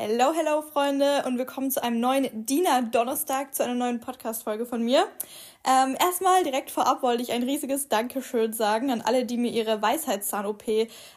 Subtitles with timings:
[0.00, 4.80] Hello, hello, Freunde, und willkommen zu einem neuen Dina Donnerstag, zu einer neuen Podcast-Folge von
[4.80, 5.08] mir.
[5.66, 9.82] Ähm, erstmal direkt vorab wollte ich ein riesiges Dankeschön sagen an alle, die mir ihre
[9.82, 10.62] Weisheitszahn-OP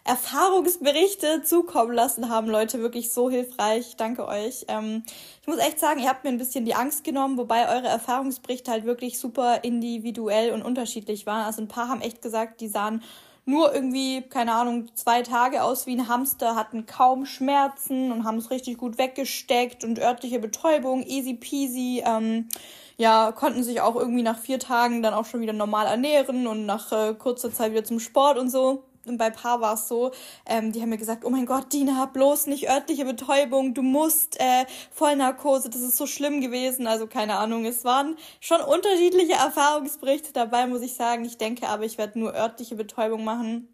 [0.03, 2.49] Erfahrungsberichte zukommen lassen haben.
[2.49, 3.97] Leute, wirklich so hilfreich.
[3.97, 4.65] Danke euch.
[4.67, 5.03] Ähm,
[5.41, 8.71] ich muss echt sagen, ihr habt mir ein bisschen die Angst genommen, wobei eure Erfahrungsberichte
[8.71, 11.45] halt wirklich super individuell und unterschiedlich waren.
[11.45, 13.03] Also ein paar haben echt gesagt, die sahen
[13.45, 18.37] nur irgendwie, keine Ahnung, zwei Tage aus wie ein Hamster, hatten kaum Schmerzen und haben
[18.37, 22.03] es richtig gut weggesteckt und örtliche Betäubung, easy peasy.
[22.05, 22.49] Ähm,
[22.97, 26.65] ja, konnten sich auch irgendwie nach vier Tagen dann auch schon wieder normal ernähren und
[26.65, 30.11] nach äh, kurzer Zeit wieder zum Sport und so und bei Paar war es so,
[30.45, 34.39] ähm, die haben mir gesagt, oh mein Gott, Dina, bloß nicht örtliche Betäubung, du musst
[34.39, 36.87] äh, Vollnarkose, das ist so schlimm gewesen.
[36.87, 41.25] Also keine Ahnung, es waren schon unterschiedliche Erfahrungsberichte dabei, muss ich sagen.
[41.25, 43.67] Ich denke aber, ich werde nur örtliche Betäubung machen.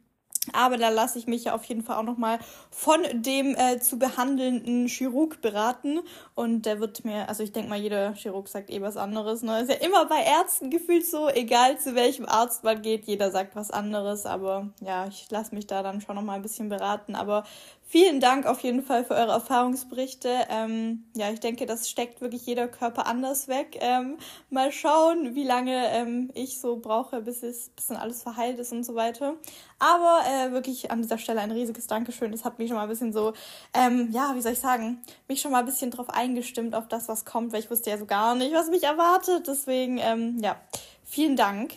[0.54, 3.98] Aber da lasse ich mich ja auf jeden Fall auch nochmal von dem äh, zu
[3.98, 6.00] behandelnden Chirurg beraten.
[6.36, 9.42] Und der wird mir, also ich denke mal, jeder Chirurg sagt eh was anderes.
[9.42, 9.62] Ne?
[9.62, 13.56] Ist ja immer bei Ärzten gefühlt so, egal zu welchem Arzt man geht, jeder sagt
[13.56, 14.26] was anderes.
[14.26, 17.16] Aber ja, ich lasse mich da dann schon nochmal ein bisschen beraten.
[17.16, 17.44] Aber
[17.90, 20.30] Vielen Dank auf jeden Fall für eure Erfahrungsberichte.
[20.50, 23.78] Ähm, ja, ich denke, das steckt wirklich jeder Körper anders weg.
[23.80, 24.18] Ähm,
[24.50, 28.74] mal schauen, wie lange ähm, ich so brauche, bis es bis dann alles verheilt ist
[28.74, 29.36] und so weiter.
[29.80, 32.34] Aber äh, wirklich an dieser Stelle ein riesiges Dankeschön.
[32.34, 33.32] Das hat mich schon mal ein bisschen so,
[33.74, 37.08] ähm, ja, wie soll ich sagen, mich schon mal ein bisschen drauf eingestimmt auf das,
[37.08, 39.48] was kommt, weil ich wusste ja so gar nicht, was mich erwartet.
[39.48, 40.58] Deswegen, ähm, ja,
[41.06, 41.76] vielen Dank.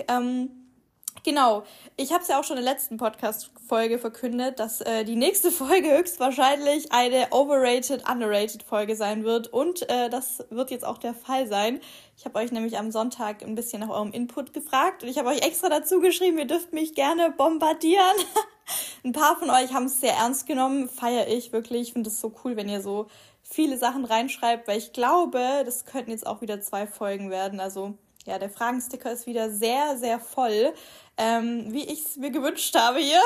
[1.22, 1.64] Genau,
[1.97, 5.50] ich habe es ja auch schon in der letzten Podcast-Folge verkündet, dass äh, die nächste
[5.52, 11.12] Folge höchstwahrscheinlich eine overrated, underrated Folge sein wird und äh, das wird jetzt auch der
[11.12, 11.80] Fall sein.
[12.17, 15.28] Ich habe euch nämlich am Sonntag ein bisschen nach eurem Input gefragt und ich habe
[15.28, 18.17] euch extra dazu geschrieben, ihr dürft mich gerne bombardieren.
[19.05, 21.89] ein paar von euch haben es sehr ernst genommen, feiere ich wirklich.
[21.89, 23.08] Ich finde es so cool, wenn ihr so
[23.42, 27.61] viele Sachen reinschreibt, weil ich glaube, das könnten jetzt auch wieder zwei Folgen werden.
[27.61, 27.95] Also
[28.27, 30.72] ja, der Fragensticker ist wieder sehr, sehr voll,
[31.20, 33.20] ähm, wie ich es mir gewünscht habe hier.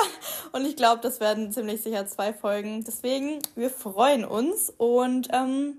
[0.51, 2.83] Und ich glaube, das werden ziemlich sicher zwei Folgen.
[2.83, 5.77] Deswegen, wir freuen uns und ähm,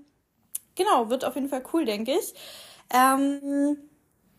[0.75, 2.33] genau, wird auf jeden Fall cool, denke ich.
[2.89, 3.77] Ähm,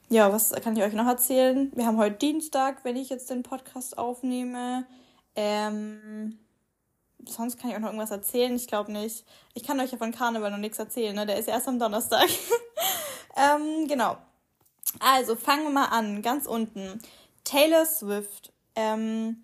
[0.08, 1.70] ja, was kann ich euch noch erzählen?
[1.72, 4.84] Wir haben heute Dienstag, wenn ich jetzt den Podcast aufnehme.
[5.36, 6.36] Ähm,
[7.28, 8.56] sonst kann ich auch noch irgendwas erzählen.
[8.56, 9.24] Ich glaube nicht.
[9.54, 11.26] Ich kann euch ja von Karneval noch nichts erzählen, ne?
[11.26, 12.28] Der ist erst am Donnerstag.
[13.36, 14.16] ähm, genau.
[14.98, 17.00] Also fangen wir mal an, ganz unten.
[17.48, 18.52] Taylor Swift.
[18.74, 19.42] Ähm,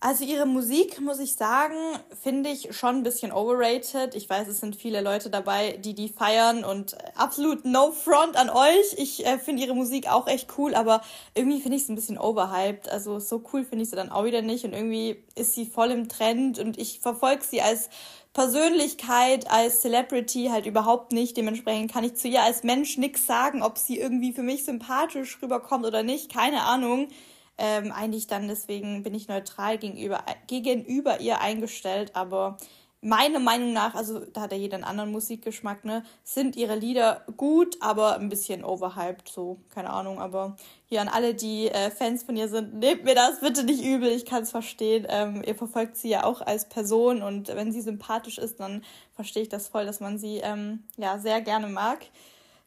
[0.00, 1.76] also ihre Musik, muss ich sagen,
[2.22, 4.14] finde ich schon ein bisschen overrated.
[4.14, 8.50] Ich weiß, es sind viele Leute dabei, die die feiern und absolut no front an
[8.50, 8.94] euch.
[8.98, 11.00] Ich äh, finde ihre Musik auch echt cool, aber
[11.34, 12.90] irgendwie finde ich es ein bisschen overhyped.
[12.90, 15.92] Also so cool finde ich sie dann auch wieder nicht und irgendwie ist sie voll
[15.92, 17.88] im Trend und ich verfolge sie als
[18.34, 21.36] Persönlichkeit, als Celebrity halt überhaupt nicht.
[21.36, 25.38] Dementsprechend kann ich zu ihr als Mensch nichts sagen, ob sie irgendwie für mich sympathisch
[25.40, 26.30] rüberkommt oder nicht.
[26.30, 27.08] Keine Ahnung.
[27.56, 32.56] Ähm, eigentlich dann deswegen bin ich neutral gegenüber, gegenüber ihr eingestellt, aber
[33.04, 37.22] meiner Meinung nach, also da hat ja jeder einen anderen Musikgeschmack, ne, sind ihre Lieder
[37.36, 40.56] gut, aber ein bisschen overhyped, so, keine Ahnung, aber
[40.86, 44.08] hier an alle, die äh, Fans von ihr sind, nehmt mir das bitte nicht übel,
[44.08, 45.06] ich kann es verstehen.
[45.10, 48.82] Ähm, ihr verfolgt sie ja auch als Person und wenn sie sympathisch ist, dann
[49.12, 52.06] verstehe ich das voll, dass man sie ähm, ja sehr gerne mag.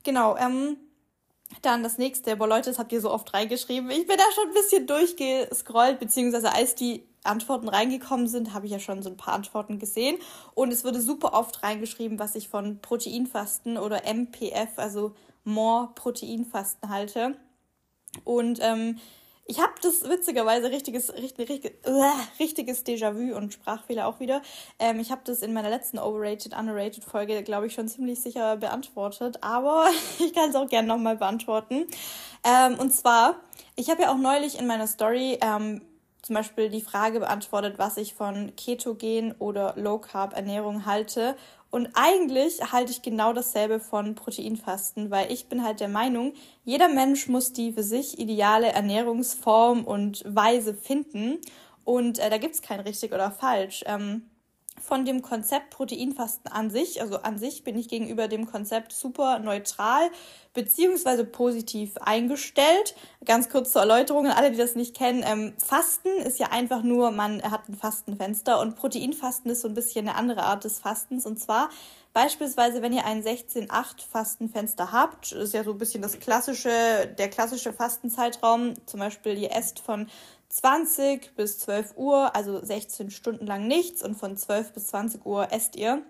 [0.04, 0.78] Genau, ähm,
[1.62, 3.90] dann das nächste, boah Leute, das habt ihr so oft reingeschrieben.
[3.90, 8.72] Ich bin da schon ein bisschen durchgescrollt, beziehungsweise als die Antworten reingekommen sind, habe ich
[8.72, 10.18] ja schon so ein paar Antworten gesehen.
[10.54, 15.14] Und es wurde super oft reingeschrieben, was ich von Proteinfasten oder MPF, also
[15.44, 17.36] More Proteinfasten halte.
[18.24, 19.00] Und ähm,
[19.48, 22.04] ich habe das witzigerweise richtiges, richtig, richtig, uh,
[22.40, 24.42] richtiges Déjà-vu und Sprachfehler auch wieder.
[24.78, 28.58] Ähm, ich habe das in meiner letzten Overrated, Underrated Folge, glaube ich, schon ziemlich sicher
[28.58, 29.38] beantwortet.
[29.42, 29.88] Aber
[30.20, 31.88] ich kann es auch gerne nochmal beantworten.
[32.44, 33.36] Ähm, und zwar,
[33.78, 35.82] ich habe ja auch neulich in meiner Story ähm,
[36.22, 41.38] zum Beispiel die Frage beantwortet, was ich von Ketogen oder Low Carb Ernährung halte.
[41.70, 46.34] Und eigentlich halte ich genau dasselbe von Proteinfasten, weil ich bin halt der Meinung,
[46.64, 51.40] jeder Mensch muss die für sich ideale Ernährungsform und Weise finden.
[51.84, 53.84] Und äh, da gibt's kein richtig oder falsch.
[53.86, 54.24] Ähm,
[54.82, 59.40] von dem Konzept Proteinfasten an sich, also an sich bin ich gegenüber dem Konzept super
[59.40, 60.10] neutral
[60.58, 62.96] beziehungsweise positiv eingestellt.
[63.24, 65.24] Ganz kurz zur Erläuterung alle, die das nicht kennen.
[65.24, 69.76] Ähm, Fasten ist ja einfach nur, man hat ein Fastenfenster und Proteinfasten ist so ein
[69.76, 71.28] bisschen eine andere Art des Fastens.
[71.28, 71.70] Und zwar
[72.14, 76.72] beispielsweise, wenn ihr ein 16-8 Fastenfenster habt, ist ja so ein bisschen das klassische,
[77.20, 78.74] der klassische Fastenzeitraum.
[78.88, 80.08] Zum Beispiel ihr esst von
[80.50, 85.52] 20 bis 12 Uhr, also 16 Stunden lang nichts und von 12 bis 20 Uhr
[85.52, 86.04] esst ihr.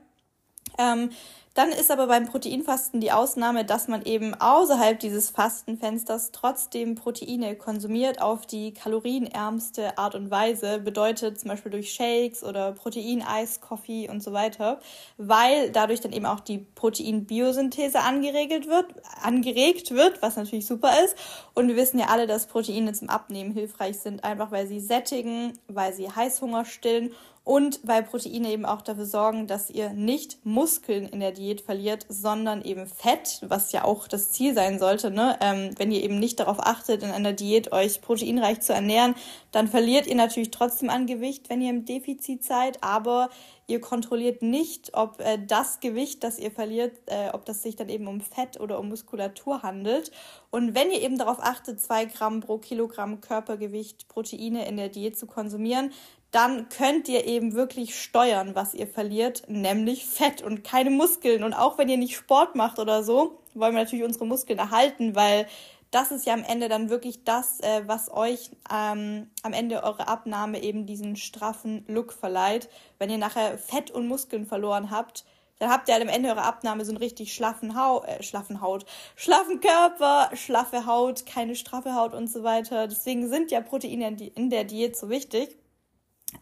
[0.77, 1.09] Ähm,
[1.57, 7.55] dann ist aber beim Proteinfasten die Ausnahme, dass man eben außerhalb dieses Fastenfensters trotzdem Proteine
[7.55, 10.77] konsumiert auf die kalorienärmste Art und Weise.
[10.77, 14.79] Bedeutet zum Beispiel durch Shakes oder Proteineis, Coffee und so weiter,
[15.17, 18.93] weil dadurch dann eben auch die Proteinbiosynthese angeregt wird,
[19.23, 21.15] angeregt wird, was natürlich super ist.
[21.55, 25.57] Und wir wissen ja alle, dass Proteine zum Abnehmen hilfreich sind, einfach weil sie sättigen,
[25.67, 27.13] weil sie Heißhunger stillen
[27.47, 32.05] und weil Proteine eben auch dafür sorgen, dass ihr nicht Muskeln in der Diät verliert,
[32.09, 35.11] sondern eben Fett, was ja auch das Ziel sein sollte.
[35.11, 35.37] Ne?
[35.39, 39.15] Ähm, wenn ihr eben nicht darauf achtet, in einer Diät euch proteinreich zu ernähren,
[39.53, 43.29] dann verliert ihr natürlich trotzdem an Gewicht, wenn ihr im Defizit seid, aber
[43.67, 47.89] ihr kontrolliert nicht, ob äh, das Gewicht, das ihr verliert, äh, ob das sich dann
[47.89, 50.11] eben um Fett oder um Muskulatur handelt.
[50.49, 55.19] Und wenn ihr eben darauf achtet, zwei Gramm pro Kilogramm Körpergewicht Proteine in der Diät
[55.19, 55.91] zu konsumieren,
[56.31, 61.43] dann könnt ihr eben wirklich steuern, was ihr verliert, nämlich Fett und keine Muskeln.
[61.43, 65.15] Und auch wenn ihr nicht Sport macht oder so, wollen wir natürlich unsere Muskeln erhalten,
[65.15, 65.47] weil
[65.91, 70.07] das ist ja am Ende dann wirklich das, äh, was euch ähm, am Ende eure
[70.07, 72.69] Abnahme eben diesen straffen Look verleiht.
[72.99, 75.25] Wenn ihr nachher Fett und Muskeln verloren habt,
[75.59, 78.61] dann habt ihr halt am Ende eurer Abnahme so einen richtig schlaffen, Haut, äh, schlaffen
[78.61, 78.85] Haut,
[79.15, 82.87] schlaffen Körper, schlaffe Haut, keine straffe Haut und so weiter.
[82.87, 85.57] Deswegen sind ja Proteine in der Diät so wichtig.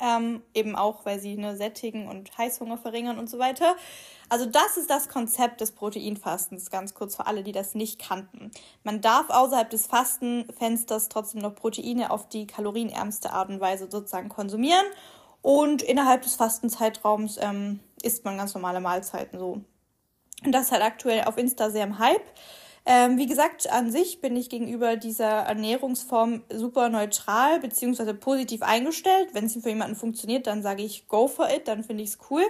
[0.02, 3.76] Ähm, eben auch, weil sie ne, sättigen und Heißhunger verringern und so weiter.
[4.30, 8.52] Also das ist das Konzept des Proteinfastens, ganz kurz für alle, die das nicht kannten.
[8.84, 14.30] Man darf außerhalb des Fastenfensters trotzdem noch Proteine auf die kalorienärmste Art und Weise sozusagen
[14.30, 14.86] konsumieren
[15.44, 19.62] und innerhalb des Fastenzeitraums ähm, isst man ganz normale Mahlzeiten so.
[20.44, 22.26] Und das ist halt aktuell auf Insta sehr im Hype.
[22.88, 28.14] Ähm, wie gesagt, an sich bin ich gegenüber dieser Ernährungsform super neutral bzw.
[28.14, 29.30] positiv eingestellt.
[29.34, 32.18] Wenn es für jemanden funktioniert, dann sage ich go for it, dann finde ich es
[32.30, 32.44] cool.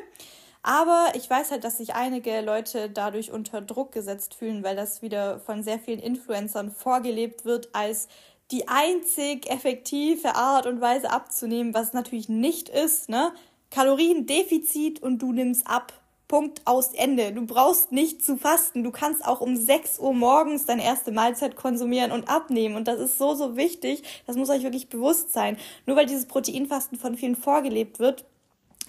[0.61, 5.01] Aber ich weiß halt, dass sich einige Leute dadurch unter Druck gesetzt fühlen, weil das
[5.01, 8.07] wieder von sehr vielen Influencern vorgelebt wird als
[8.51, 13.31] die einzig effektive Art und Weise abzunehmen, was natürlich nicht ist, ne?
[13.71, 15.93] Kaloriendefizit und du nimmst ab.
[16.27, 17.31] Punkt aus Ende.
[17.31, 18.83] Du brauchst nicht zu fasten.
[18.83, 22.75] Du kannst auch um 6 Uhr morgens deine erste Mahlzeit konsumieren und abnehmen.
[22.75, 24.03] Und das ist so, so wichtig.
[24.25, 25.57] Das muss euch wirklich bewusst sein.
[25.85, 28.25] Nur weil dieses Proteinfasten von vielen vorgelebt wird,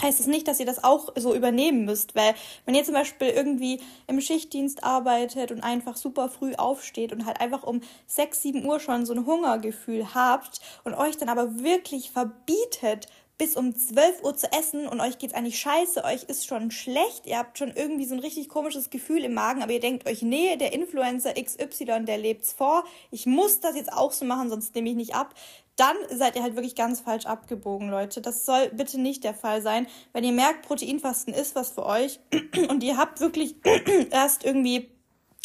[0.03, 2.35] heißt es nicht, dass ihr das auch so übernehmen müsst, weil
[2.65, 7.41] wenn ihr zum Beispiel irgendwie im Schichtdienst arbeitet und einfach super früh aufsteht und halt
[7.41, 12.11] einfach um 6, 7 Uhr schon so ein Hungergefühl habt und euch dann aber wirklich
[12.11, 13.07] verbietet,
[13.39, 17.27] bis um 12 Uhr zu essen und euch geht's eigentlich scheiße, euch ist schon schlecht,
[17.27, 20.23] ihr habt schon irgendwie so ein richtig komisches Gefühl im Magen, aber ihr denkt euch,
[20.23, 24.75] nee, der Influencer XY, der lebt's vor, ich muss das jetzt auch so machen, sonst
[24.75, 25.35] nehme ich nicht ab,
[25.77, 28.23] dann seid ihr halt wirklich ganz falsch abgebogen, Leute.
[28.23, 29.87] Das soll bitte nicht der Fall sein.
[30.15, 32.19] Wenn ihr merkt, Proteinfasten ist was für euch
[32.71, 33.57] und ihr habt wirklich
[34.11, 34.89] erst irgendwie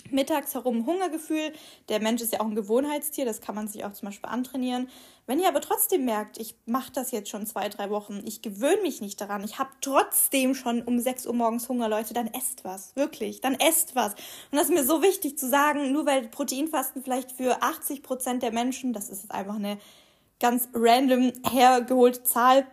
[0.09, 1.53] mittags herum Hungergefühl.
[1.89, 4.89] Der Mensch ist ja auch ein Gewohnheitstier, das kann man sich auch zum Beispiel antrainieren.
[5.27, 8.81] Wenn ihr aber trotzdem merkt, ich mache das jetzt schon zwei, drei Wochen, ich gewöhne
[8.81, 12.63] mich nicht daran, ich habe trotzdem schon um 6 Uhr morgens Hunger, Leute, dann esst
[12.63, 12.95] was.
[12.95, 14.13] Wirklich, dann esst was.
[14.51, 18.43] Und das ist mir so wichtig zu sagen, nur weil Proteinfasten vielleicht für 80 Prozent
[18.43, 19.77] der Menschen, das ist einfach eine
[20.39, 22.65] ganz random hergeholte Zahl,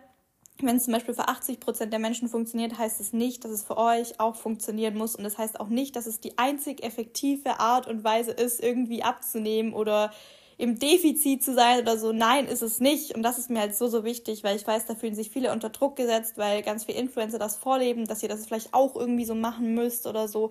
[0.61, 3.63] wenn es zum Beispiel für 80 Prozent der Menschen funktioniert, heißt es nicht, dass es
[3.63, 5.15] für euch auch funktionieren muss.
[5.15, 9.03] Und das heißt auch nicht, dass es die einzig effektive Art und Weise ist, irgendwie
[9.03, 10.11] abzunehmen oder
[10.57, 12.11] im Defizit zu sein oder so.
[12.11, 13.15] Nein, ist es nicht.
[13.15, 15.53] Und das ist mir halt so, so wichtig, weil ich weiß, da fühlen sich viele
[15.53, 19.25] unter Druck gesetzt, weil ganz viele Influencer das vorleben, dass ihr das vielleicht auch irgendwie
[19.25, 20.49] so machen müsst oder so.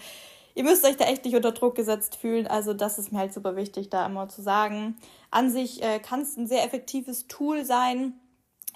[0.54, 2.46] Ihr müsst euch da echt nicht unter Druck gesetzt fühlen.
[2.46, 4.96] Also das ist mir halt super wichtig, da immer zu sagen.
[5.30, 8.14] An sich äh, kann es ein sehr effektives Tool sein,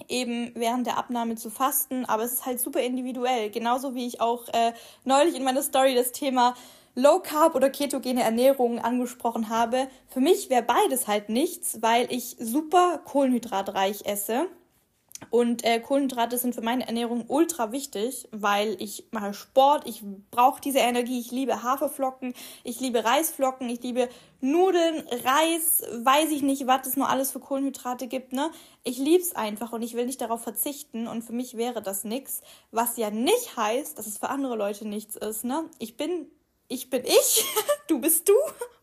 [0.09, 3.51] eben während der Abnahme zu fasten, aber es ist halt super individuell.
[3.51, 4.73] Genauso wie ich auch äh,
[5.05, 6.55] neulich in meiner Story das Thema
[6.95, 9.89] Low Carb oder ketogene Ernährung angesprochen habe.
[10.09, 14.49] Für mich wäre beides halt nichts, weil ich super kohlenhydratreich esse.
[15.31, 20.61] Und äh, Kohlenhydrate sind für meine Ernährung ultra wichtig, weil ich mache Sport, ich brauche
[20.61, 24.09] diese Energie, ich liebe Haferflocken, ich liebe Reisflocken, ich liebe
[24.41, 28.51] Nudeln, Reis, weiß ich nicht, was es nur alles für Kohlenhydrate gibt, ne?
[28.83, 32.41] Ich lieb's einfach und ich will nicht darauf verzichten und für mich wäre das nix,
[32.71, 35.65] was ja nicht heißt, dass es für andere Leute nichts ist, ne?
[35.79, 36.27] Ich bin
[36.73, 37.45] ich bin ich,
[37.89, 38.35] du bist du.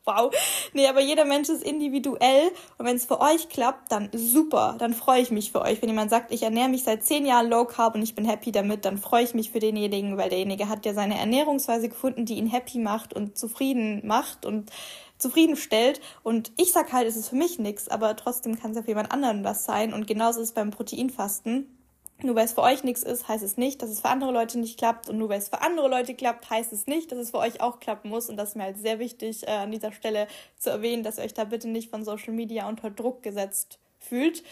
[0.06, 0.34] Wow.
[0.74, 4.76] Nee, aber jeder Mensch ist individuell und wenn es für euch klappt, dann super.
[4.80, 5.82] Dann freue ich mich für euch.
[5.82, 8.52] Wenn jemand sagt, ich ernähre mich seit zehn Jahren low carb und ich bin happy
[8.52, 12.36] damit, dann freue ich mich für denjenigen, weil derjenige hat ja seine Ernährungsweise gefunden, die
[12.36, 14.72] ihn happy macht und zufrieden macht und
[15.20, 16.02] zufriedenstellt.
[16.24, 18.90] Und ich sag halt, es ist für mich nichts, aber trotzdem kann es ja für
[18.90, 19.94] jemand anderen was sein.
[19.94, 21.79] Und genauso ist es beim Proteinfasten
[22.22, 24.60] Nur weil es für euch nichts ist, heißt es nicht, dass es für andere Leute
[24.60, 25.10] nicht klappt.
[25.10, 27.62] Und nur weil es für andere Leute klappt, heißt es nicht, dass es für euch
[27.62, 28.30] auch klappen muss.
[28.30, 31.24] Und das ist mir halt sehr wichtig, äh, an dieser Stelle zu erwähnen, dass ihr
[31.24, 34.44] euch da bitte nicht von Social Media unter Druck gesetzt fühlt.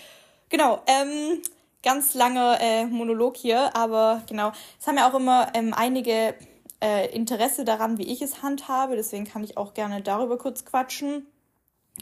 [0.49, 1.41] Genau, ähm,
[1.83, 6.35] ganz lange äh, Monolog hier, aber genau, es haben ja auch immer ähm, einige
[6.81, 8.95] äh, Interesse daran, wie ich es handhabe.
[8.95, 11.27] Deswegen kann ich auch gerne darüber kurz quatschen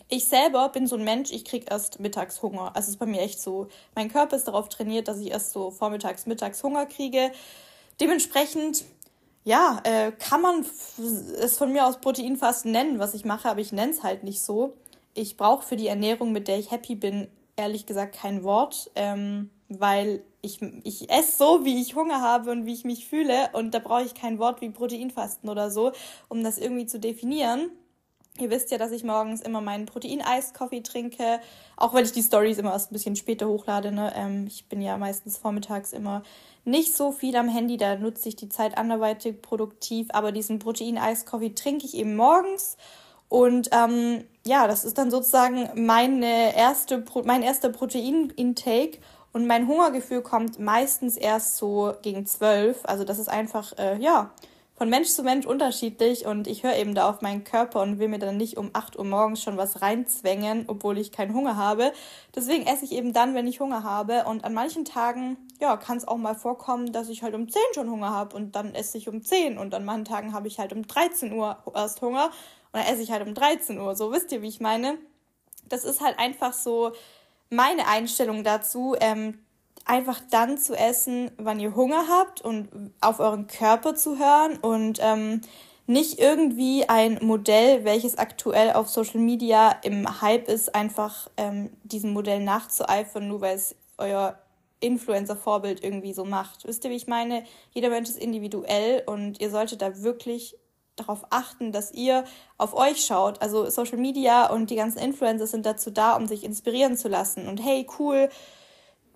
[0.08, 2.76] ich selber bin so ein Mensch, ich krieg erst mittags Hunger.
[2.76, 3.68] Also es ist bei mir echt so.
[3.96, 7.32] Mein Körper ist darauf trainiert, dass ich erst so vormittags, mittags Hunger kriege.
[8.00, 8.86] Dementsprechend,
[9.44, 10.66] ja, äh, kann man
[11.40, 14.42] es von mir aus Proteinfasten nennen, was ich mache, aber ich nenne es halt nicht
[14.42, 14.74] so.
[15.14, 19.50] Ich brauche für die Ernährung, mit der ich happy bin, ehrlich gesagt kein Wort, ähm,
[19.70, 23.74] weil ich, ich esse so, wie ich Hunger habe und wie ich mich fühle und
[23.74, 25.94] da brauche ich kein Wort wie Proteinfasten oder so,
[26.28, 27.72] um das irgendwie zu definieren.
[28.38, 31.40] Ihr wisst ja, dass ich morgens immer meinen Protein-Eis-Coffee trinke,
[31.78, 33.94] auch weil ich die Stories immer erst ein bisschen später hochlade.
[33.94, 34.12] Ne?
[34.14, 36.22] Ähm, ich bin ja meistens vormittags immer
[36.66, 41.56] nicht so viel am Handy, da nutze ich die Zeit anderweitig produktiv, aber diesen Protein-Eis-Coffee
[41.56, 42.76] trinke ich eben morgens.
[43.30, 49.00] Und ähm, ja, das ist dann sozusagen meine erste Pro mein erster Protein-Intake.
[49.32, 52.80] Und mein Hungergefühl kommt meistens erst so gegen zwölf.
[52.84, 54.32] Also das ist einfach, äh, ja,
[54.78, 58.10] von Mensch zu Mensch unterschiedlich und ich höre eben da auf meinen Körper und will
[58.10, 61.94] mir dann nicht um 8 Uhr morgens schon was reinzwängen, obwohl ich keinen Hunger habe.
[62.36, 65.96] Deswegen esse ich eben dann, wenn ich Hunger habe und an manchen Tagen, ja, kann
[65.96, 68.98] es auch mal vorkommen, dass ich halt um 10 schon Hunger habe und dann esse
[68.98, 72.26] ich um 10 und an manchen Tagen habe ich halt um 13 Uhr erst Hunger
[72.26, 73.96] und dann esse ich halt um 13 Uhr.
[73.96, 74.98] So wisst ihr, wie ich meine?
[75.70, 76.92] Das ist halt einfach so
[77.50, 78.96] meine Einstellung dazu.
[79.00, 79.45] Ähm,
[79.86, 82.70] einfach dann zu essen, wann ihr Hunger habt und
[83.02, 85.42] auf euren Körper zu hören und ähm,
[85.88, 92.12] nicht irgendwie ein Modell, welches aktuell auf Social Media im Hype ist, einfach ähm, diesem
[92.14, 94.40] Modell nachzueifern, nur weil es euer
[94.80, 96.66] Influencer-Vorbild irgendwie so macht.
[96.68, 97.44] Wisst ihr, wie ich meine?
[97.72, 100.58] Jeder Mensch ist individuell und ihr solltet da wirklich
[100.96, 102.24] darauf achten, dass ihr
[102.58, 103.42] auf euch schaut.
[103.42, 107.48] Also Social Media und die ganzen Influencer sind dazu da, um sich inspirieren zu lassen.
[107.48, 108.30] Und hey, cool,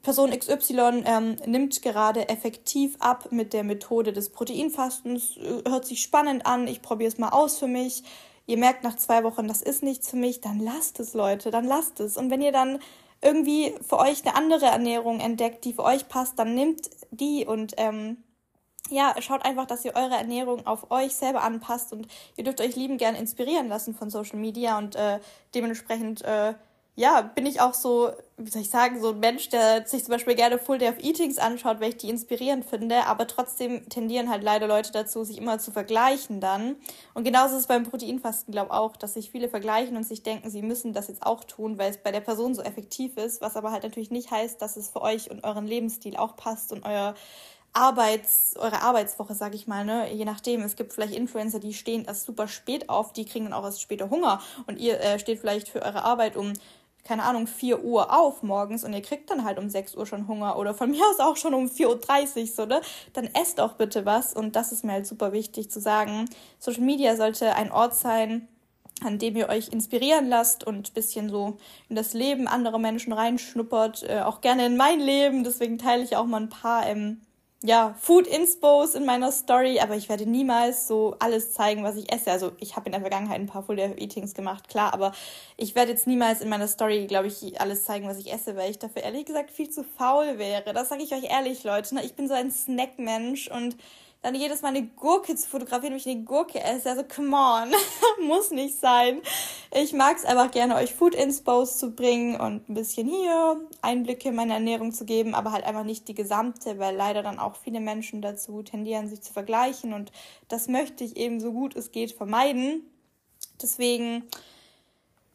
[0.01, 6.01] Person XY ähm, nimmt gerade effektiv ab mit der Methode des Proteinfastens, äh, hört sich
[6.01, 8.03] spannend an, ich probiere es mal aus für mich.
[8.45, 11.65] Ihr merkt nach zwei Wochen, das ist nichts für mich, dann lasst es, Leute, dann
[11.65, 12.17] lasst es.
[12.17, 12.79] Und wenn ihr dann
[13.21, 17.73] irgendwie für euch eine andere Ernährung entdeckt, die für euch passt, dann nehmt die und
[17.77, 18.23] ähm,
[18.89, 21.93] ja, schaut einfach, dass ihr eure Ernährung auf euch selber anpasst.
[21.93, 25.19] Und ihr dürft euch lieben gern inspirieren lassen von Social Media und äh,
[25.53, 26.53] dementsprechend äh,
[26.99, 30.11] ja, bin ich auch so, wie soll ich sagen, so ein Mensch, der sich zum
[30.11, 34.29] Beispiel gerne Full Day of Eatings anschaut, weil ich die inspirierend finde, aber trotzdem tendieren
[34.29, 36.75] halt leider Leute dazu, sich immer zu vergleichen dann.
[37.13, 40.23] Und genauso ist es beim Proteinfasten, glaube ich, auch, dass sich viele vergleichen und sich
[40.23, 43.39] denken, sie müssen das jetzt auch tun, weil es bei der Person so effektiv ist,
[43.39, 46.73] was aber halt natürlich nicht heißt, dass es für euch und euren Lebensstil auch passt
[46.73, 47.15] und euer
[47.73, 50.11] Arbeits, eure Arbeitswoche, sag ich mal, ne?
[50.11, 50.63] Je nachdem.
[50.63, 53.81] Es gibt vielleicht Influencer, die stehen erst super spät auf, die kriegen dann auch erst
[53.81, 54.41] später Hunger.
[54.65, 56.53] Und ihr äh, steht vielleicht für eure Arbeit um
[57.03, 60.27] keine Ahnung, 4 Uhr auf morgens und ihr kriegt dann halt um 6 Uhr schon
[60.27, 62.81] Hunger oder von mir aus auch schon um 4.30 Uhr, so, ne?
[63.13, 66.29] Dann esst auch bitte was und das ist mir halt super wichtig zu sagen.
[66.59, 68.47] Social Media sollte ein Ort sein,
[69.03, 74.03] an dem ihr euch inspirieren lasst und bisschen so in das Leben anderer Menschen reinschnuppert,
[74.03, 75.43] äh, auch gerne in mein Leben.
[75.43, 77.21] Deswegen teile ich auch mal ein paar ähm,
[77.61, 82.09] ja, Food Inspos in meiner Story, aber ich werde niemals so alles zeigen, was ich
[82.11, 82.31] esse.
[82.31, 85.11] Also ich habe in der Vergangenheit ein paar Full Day Eatings gemacht, klar, aber
[85.57, 88.71] ich werde jetzt niemals in meiner Story, glaube ich, alles zeigen, was ich esse, weil
[88.71, 90.73] ich dafür ehrlich gesagt viel zu faul wäre.
[90.73, 91.95] Das sage ich euch ehrlich, Leute.
[91.95, 92.05] Ne?
[92.05, 93.75] Ich bin so ein Snackmensch und
[94.21, 96.89] dann jedes Mal eine Gurke zu fotografieren, wenn ich eine Gurke esse.
[96.89, 97.73] Also, come on.
[98.27, 99.21] Muss nicht sein.
[99.73, 104.29] Ich mag es einfach gerne, euch Food Inspos zu bringen und ein bisschen hier Einblicke
[104.29, 107.55] in meine Ernährung zu geben, aber halt einfach nicht die gesamte, weil leider dann auch
[107.55, 110.11] viele Menschen dazu tendieren, sich zu vergleichen und
[110.49, 112.83] das möchte ich eben so gut es geht vermeiden.
[113.61, 114.23] Deswegen,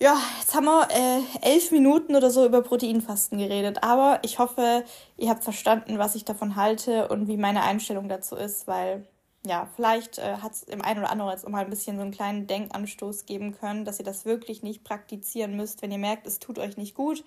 [0.05, 3.83] ja, jetzt haben wir äh, elf Minuten oder so über Proteinfasten geredet.
[3.83, 4.85] Aber ich hoffe,
[5.17, 9.07] ihr habt verstanden, was ich davon halte und wie meine Einstellung dazu ist, weil
[9.47, 12.03] ja, vielleicht äh, hat es im einen oder anderen jetzt auch mal ein bisschen so
[12.03, 16.27] einen kleinen Denkanstoß geben können, dass ihr das wirklich nicht praktizieren müsst, wenn ihr merkt,
[16.27, 17.25] es tut euch nicht gut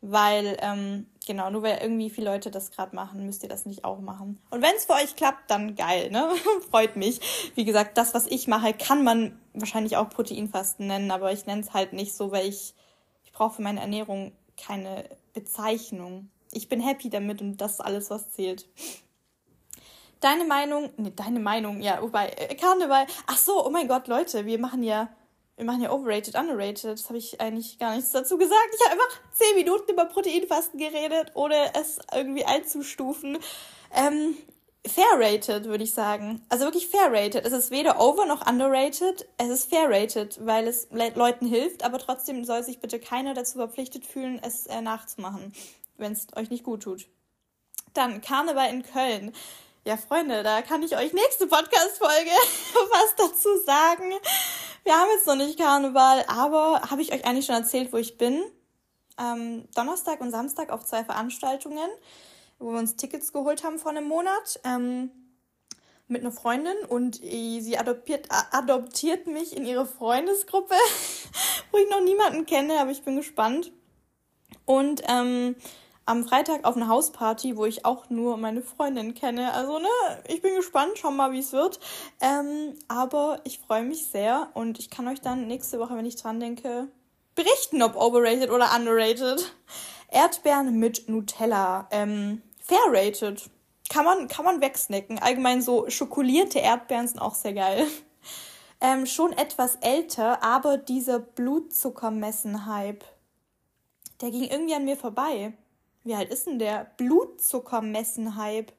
[0.00, 3.84] weil ähm, genau, nur weil irgendwie viele Leute das gerade machen, müsst ihr das nicht
[3.84, 4.40] auch machen.
[4.50, 6.30] Und wenn es für euch klappt, dann geil, ne?
[6.70, 7.20] Freut mich.
[7.54, 11.60] Wie gesagt, das, was ich mache, kann man wahrscheinlich auch Proteinfasten nennen, aber ich nenne
[11.60, 12.74] es halt nicht so, weil ich,
[13.24, 15.04] ich brauche für meine Ernährung keine
[15.34, 16.30] Bezeichnung.
[16.52, 18.68] Ich bin happy damit und das ist alles, was zählt.
[20.20, 24.44] Deine Meinung, ne, deine Meinung, ja, wobei, äh, Karneval, ach so, oh mein Gott, Leute,
[24.44, 25.08] wir machen ja
[25.60, 26.84] wir machen ja overrated, underrated.
[26.84, 28.74] Das habe ich eigentlich gar nichts dazu gesagt.
[28.74, 33.36] Ich habe einfach zehn Minuten über Proteinfasten geredet, ohne es irgendwie einzustufen.
[33.94, 34.36] Ähm,
[34.86, 36.40] fair rated, würde ich sagen.
[36.48, 37.44] Also wirklich fair rated.
[37.44, 39.28] Es ist weder over noch underrated.
[39.36, 43.34] Es ist fair rated, weil es Le Leuten hilft, aber trotzdem soll sich bitte keiner
[43.34, 45.52] dazu verpflichtet fühlen, es äh, nachzumachen,
[45.98, 47.06] wenn es euch nicht gut tut.
[47.92, 49.34] Dann Karneval in Köln.
[49.84, 52.30] Ja, Freunde, da kann ich euch nächste Podcast-Folge
[52.90, 54.12] was dazu sagen.
[54.84, 58.18] Wir haben jetzt noch nicht Karneval, aber habe ich euch eigentlich schon erzählt, wo ich
[58.18, 58.42] bin?
[59.18, 61.90] Ähm, Donnerstag und Samstag auf zwei Veranstaltungen
[62.60, 65.10] wo wir uns Tickets geholt haben vor einem Monat ähm,
[66.06, 70.74] mit einer Freundin und sie adoptiert, adoptiert mich in ihre Freundesgruppe,
[71.72, 73.72] wo ich noch niemanden kenne, aber ich bin gespannt.
[74.66, 75.56] Und ähm,
[76.06, 79.52] am Freitag auf eine Hausparty, wo ich auch nur meine Freundin kenne.
[79.52, 79.88] Also, ne,
[80.28, 81.78] ich bin gespannt, schauen mal, wie es wird.
[82.20, 86.16] Ähm, aber ich freue mich sehr und ich kann euch dann nächste Woche, wenn ich
[86.16, 86.88] dran denke,
[87.34, 89.54] berichten, ob overrated oder underrated.
[90.10, 91.86] Erdbeeren mit Nutella.
[91.90, 93.48] Ähm, fair rated.
[93.88, 95.18] Kann man, kann man wegsnacken.
[95.18, 97.86] Allgemein so schokolierte Erdbeeren sind auch sehr geil.
[98.82, 103.04] Ähm, schon etwas älter, aber dieser Blutzuckermessen-Hype,
[104.22, 105.52] der ging irgendwie an mir vorbei.
[106.04, 108.72] Wie alt ist denn der Blutzuckermessen-Hype?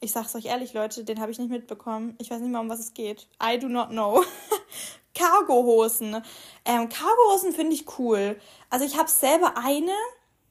[0.00, 2.16] Ich sag's euch ehrlich, Leute, den habe ich nicht mitbekommen.
[2.20, 3.28] Ich weiß nicht mal, um was es geht.
[3.42, 4.24] I do not know.
[5.14, 6.22] Cargohosen.
[6.64, 8.38] Ähm, Cargohosen finde ich cool.
[8.68, 9.92] Also ich habe selber eine,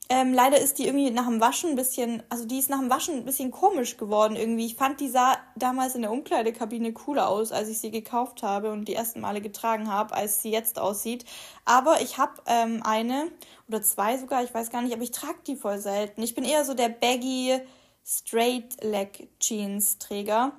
[0.09, 2.89] ähm, leider ist die irgendwie nach dem Waschen ein bisschen, also die ist nach dem
[2.89, 4.65] Waschen ein bisschen komisch geworden irgendwie.
[4.65, 8.71] Ich fand, die sah damals in der Umkleidekabine cooler aus, als ich sie gekauft habe
[8.71, 11.23] und die ersten Male getragen habe, als sie jetzt aussieht.
[11.63, 13.31] Aber ich habe ähm, eine
[13.69, 16.21] oder zwei sogar, ich weiß gar nicht, aber ich trage die voll selten.
[16.21, 17.59] Ich bin eher so der baggy
[18.05, 20.51] Straight Leg Jeans Träger.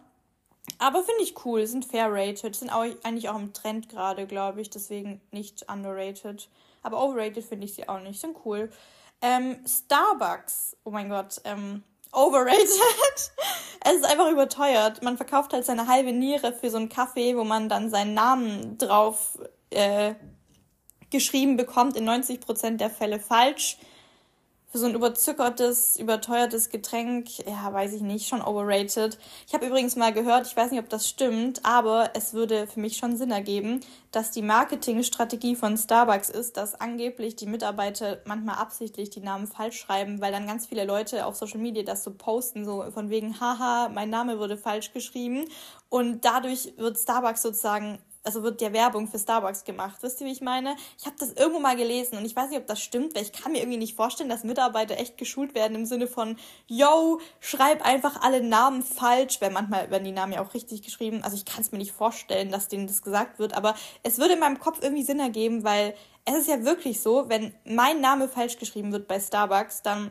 [0.78, 4.62] Aber finde ich cool, sind fair rated, sind auch, eigentlich auch im Trend gerade, glaube
[4.62, 6.48] ich, deswegen nicht underrated.
[6.82, 8.70] Aber overrated finde ich sie auch nicht, sind cool.
[9.24, 12.68] Ähm, Starbucks, oh mein Gott, ähm, overrated.
[13.80, 15.02] es ist einfach überteuert.
[15.02, 18.76] Man verkauft halt seine halbe Niere für so einen Kaffee, wo man dann seinen Namen
[18.76, 19.38] drauf
[19.70, 20.14] äh,
[21.08, 23.78] geschrieben bekommt, in 90% der Fälle falsch
[24.74, 29.16] für so ein überzuckertes, überteuertes Getränk, ja, weiß ich nicht, schon overrated.
[29.46, 32.80] Ich habe übrigens mal gehört, ich weiß nicht, ob das stimmt, aber es würde für
[32.80, 33.78] mich schon Sinn ergeben,
[34.10, 39.78] dass die Marketingstrategie von Starbucks ist, dass angeblich die Mitarbeiter manchmal absichtlich die Namen falsch
[39.78, 43.38] schreiben, weil dann ganz viele Leute auf Social Media das so posten, so von wegen,
[43.38, 45.44] haha, mein Name wurde falsch geschrieben.
[45.88, 49.98] Und dadurch wird Starbucks sozusagen also wird ja Werbung für Starbucks gemacht.
[50.00, 50.76] Wisst ihr, wie ich meine?
[50.98, 53.32] Ich habe das irgendwo mal gelesen und ich weiß nicht, ob das stimmt, weil ich
[53.32, 57.84] kann mir irgendwie nicht vorstellen, dass Mitarbeiter echt geschult werden im Sinne von, yo, schreib
[57.84, 61.22] einfach alle Namen falsch, weil manchmal werden die Namen ja auch richtig geschrieben.
[61.22, 64.34] Also ich kann es mir nicht vorstellen, dass denen das gesagt wird, aber es würde
[64.34, 68.28] in meinem Kopf irgendwie Sinn ergeben, weil es ist ja wirklich so, wenn mein Name
[68.28, 70.10] falsch geschrieben wird bei Starbucks, dann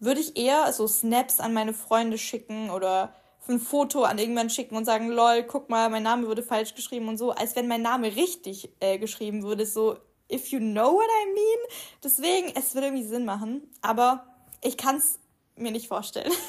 [0.00, 3.14] würde ich eher so Snaps an meine Freunde schicken oder
[3.48, 7.08] ein Foto an irgendwann schicken und sagen, lol, guck mal, mein Name wurde falsch geschrieben
[7.08, 9.96] und so, als wenn mein Name richtig äh, geschrieben würde, so,
[10.30, 11.58] if you know what I mean.
[12.02, 14.26] Deswegen, es würde irgendwie Sinn machen, aber
[14.62, 15.18] ich kann es
[15.56, 16.32] mir nicht vorstellen.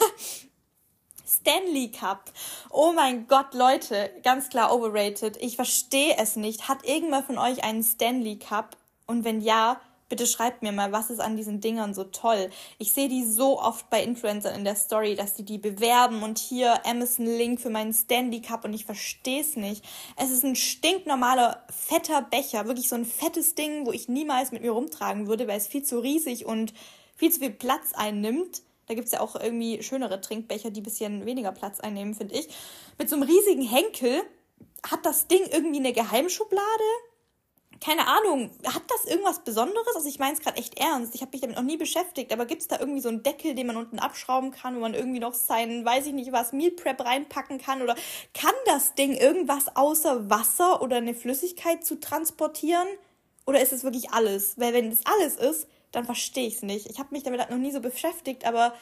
[1.28, 2.32] Stanley Cup.
[2.70, 5.38] Oh mein Gott, Leute, ganz klar overrated.
[5.38, 6.68] Ich verstehe es nicht.
[6.68, 8.78] Hat irgendwer von euch einen Stanley Cup?
[9.08, 9.82] Und wenn ja,
[10.14, 12.52] Bitte schreibt mir mal, was ist an diesen Dingern so toll.
[12.78, 16.38] Ich sehe die so oft bei Influencern in der Story, dass die die bewerben und
[16.38, 19.84] hier Amazon Link für meinen Stanley Cup und ich verstehe es nicht.
[20.16, 24.62] Es ist ein stinknormaler, fetter Becher, wirklich so ein fettes Ding, wo ich niemals mit
[24.62, 26.76] mir rumtragen würde, weil es viel zu riesig und
[27.16, 28.62] viel zu viel Platz einnimmt.
[28.86, 32.36] Da gibt es ja auch irgendwie schönere Trinkbecher, die ein bisschen weniger Platz einnehmen, finde
[32.36, 32.50] ich.
[33.00, 34.22] Mit so einem riesigen Henkel
[34.88, 36.84] hat das Ding irgendwie eine Geheimschublade
[37.84, 39.94] keine Ahnung, hat das irgendwas Besonderes?
[39.96, 41.14] Also ich meine es gerade echt ernst.
[41.16, 43.56] Ich habe mich damit noch nie beschäftigt, aber gibt es da irgendwie so einen Deckel,
[43.56, 46.72] den man unten abschrauben kann, wo man irgendwie noch seinen, weiß ich nicht was, Meal
[46.72, 47.82] Prep reinpacken kann?
[47.82, 47.96] Oder
[48.34, 52.88] kann das Ding irgendwas außer Wasser oder eine Flüssigkeit zu transportieren?
[53.46, 54.58] Oder ist es wirklich alles?
[54.58, 56.90] Weil wenn es alles ist, dann verstehe ich es nicht.
[56.90, 58.74] Ich habe mich damit halt noch nie so beschäftigt, aber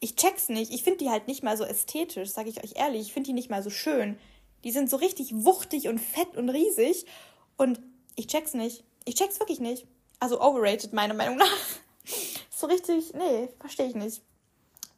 [0.00, 0.70] ich check's nicht.
[0.70, 3.00] Ich finde die halt nicht mal so ästhetisch, sage ich euch ehrlich.
[3.00, 4.18] Ich finde die nicht mal so schön.
[4.64, 7.06] Die sind so richtig wuchtig und fett und riesig.
[7.56, 7.80] Und
[8.16, 8.84] ich check's nicht.
[9.04, 9.86] Ich check's wirklich nicht.
[10.20, 11.58] Also overrated, meiner Meinung nach.
[12.50, 14.22] so richtig, nee, verstehe ich nicht.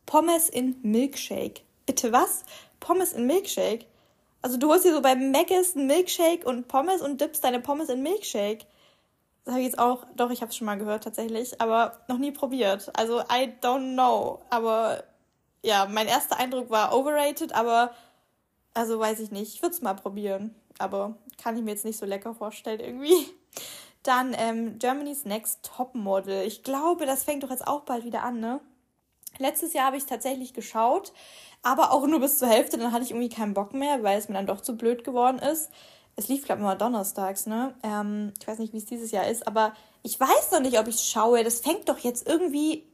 [0.05, 1.63] Pommes in Milkshake.
[1.87, 2.45] Bitte was?
[2.81, 3.87] Pommes in Milkshake?
[4.43, 7.89] Also du holst dir so beim Mc's einen Milkshake und Pommes und dippst deine Pommes
[7.89, 8.67] in Milkshake.
[9.45, 12.19] Das habe ich jetzt auch, doch, ich habe es schon mal gehört tatsächlich, aber noch
[12.19, 12.91] nie probiert.
[12.97, 14.41] Also I don't know.
[14.51, 15.05] Aber
[15.63, 17.93] ja, mein erster Eindruck war overrated, aber
[18.75, 19.55] Also weiß ich nicht.
[19.55, 20.55] Ich würde es mal probieren.
[20.79, 23.29] Aber kann ich mir jetzt nicht so lecker vorstellen irgendwie.
[24.03, 26.47] Dann ähm, Germany's Next Topmodel.
[26.47, 28.61] Ich glaube, das fängt doch jetzt auch bald wieder an, ne?
[29.39, 31.13] Letztes Jahr habe ich tatsächlich geschaut,
[31.63, 32.79] aber auch nur bis zur Hälfte.
[32.79, 35.39] Dann hatte ich irgendwie keinen Bock mehr, weil es mir dann doch zu blöd geworden
[35.39, 35.71] ist.
[36.15, 37.75] Es lief, glaube ich, immer donnerstags, ne?
[37.83, 40.89] Ähm, ich weiß nicht, wie es dieses Jahr ist, aber ich weiß noch nicht, ob
[40.89, 41.45] ich es schaue.
[41.45, 42.87] Das fängt doch jetzt irgendwie.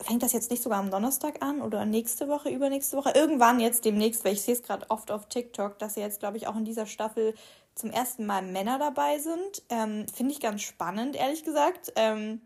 [0.00, 3.12] Fängt das jetzt nicht sogar am Donnerstag an oder nächste Woche, übernächste Woche?
[3.14, 6.46] Irgendwann jetzt demnächst, weil ich sehe es gerade oft auf TikTok, dass jetzt, glaube ich,
[6.46, 7.34] auch in dieser Staffel
[7.74, 9.62] zum ersten Mal Männer dabei sind.
[9.70, 11.92] Ähm, Finde ich ganz spannend, ehrlich gesagt.
[11.96, 12.42] Ähm,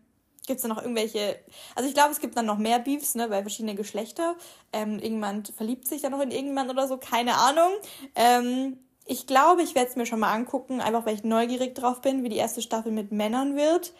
[0.47, 1.37] Gibt es da noch irgendwelche.
[1.75, 4.35] Also ich glaube, es gibt dann noch mehr Beefs, ne, bei verschiedenen Geschlechter.
[4.73, 7.71] Ähm, irgendjemand verliebt sich dann noch in irgendjemand oder so, keine Ahnung.
[8.15, 12.01] Ähm, ich glaube, ich werde es mir schon mal angucken, einfach weil ich neugierig drauf
[12.01, 13.93] bin, wie die erste Staffel mit Männern wird.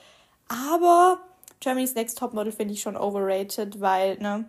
[0.48, 1.20] Aber
[1.62, 4.45] Germany's Next Topmodel finde ich schon overrated, weil, ne,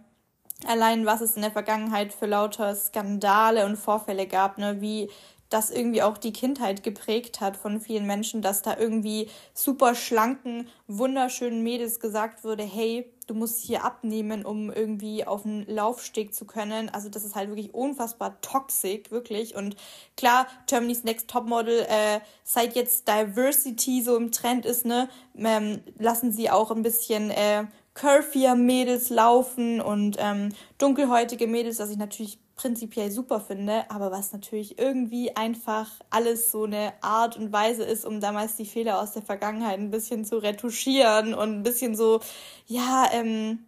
[0.66, 5.10] allein was es in der Vergangenheit für lauter Skandale und Vorfälle gab, ne, wie
[5.52, 10.68] das irgendwie auch die Kindheit geprägt hat von vielen Menschen, dass da irgendwie super schlanken,
[10.86, 16.44] wunderschönen Mädels gesagt wurde, hey, du musst hier abnehmen, um irgendwie auf den Laufsteg zu
[16.44, 16.88] können.
[16.88, 19.54] Also das ist halt wirklich unfassbar toxisch, wirklich.
[19.54, 19.76] Und
[20.16, 26.32] klar, Germany's Next Topmodel, äh, seit jetzt Diversity so im Trend ist, ne, ähm, lassen
[26.32, 32.38] sie auch ein bisschen äh, curvier Mädels laufen und ähm, dunkelhäutige Mädels, was ich natürlich
[32.62, 38.04] prinzipiell super finde, aber was natürlich irgendwie einfach alles so eine Art und Weise ist,
[38.04, 42.20] um damals die Fehler aus der Vergangenheit ein bisschen zu retuschieren und ein bisschen so,
[42.68, 43.66] ja, ähm,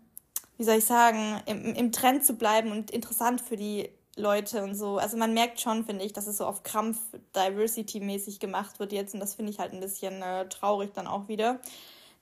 [0.58, 4.76] wie soll ich sagen, im, im Trend zu bleiben und interessant für die Leute und
[4.76, 4.98] so.
[4.98, 6.98] Also man merkt schon, finde ich, dass es so auf Krampf
[7.34, 11.26] Diversity-mäßig gemacht wird jetzt und das finde ich halt ein bisschen äh, traurig dann auch
[11.26, 11.58] wieder.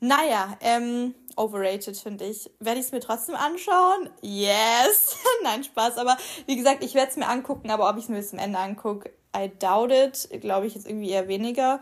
[0.04, 2.50] Naja, ähm, overrated finde ich.
[2.58, 4.10] Werde ich es mir trotzdem anschauen?
[4.20, 5.16] Yes!
[5.44, 5.96] Nein, Spaß.
[5.96, 8.40] Aber wie gesagt, ich werde es mir angucken, aber ob ich es mir bis zum
[8.40, 10.28] Ende angucke, I doubt it.
[10.40, 11.80] Glaube ich jetzt irgendwie eher weniger.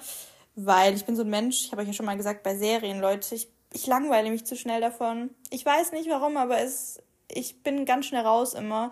[0.54, 3.00] Weil ich bin so ein Mensch, ich habe euch ja schon mal gesagt, bei Serien,
[3.00, 5.30] Leute, ich, ich langweile mich zu schnell davon.
[5.48, 8.90] Ich weiß nicht warum, aber es, ich bin ganz schnell raus immer.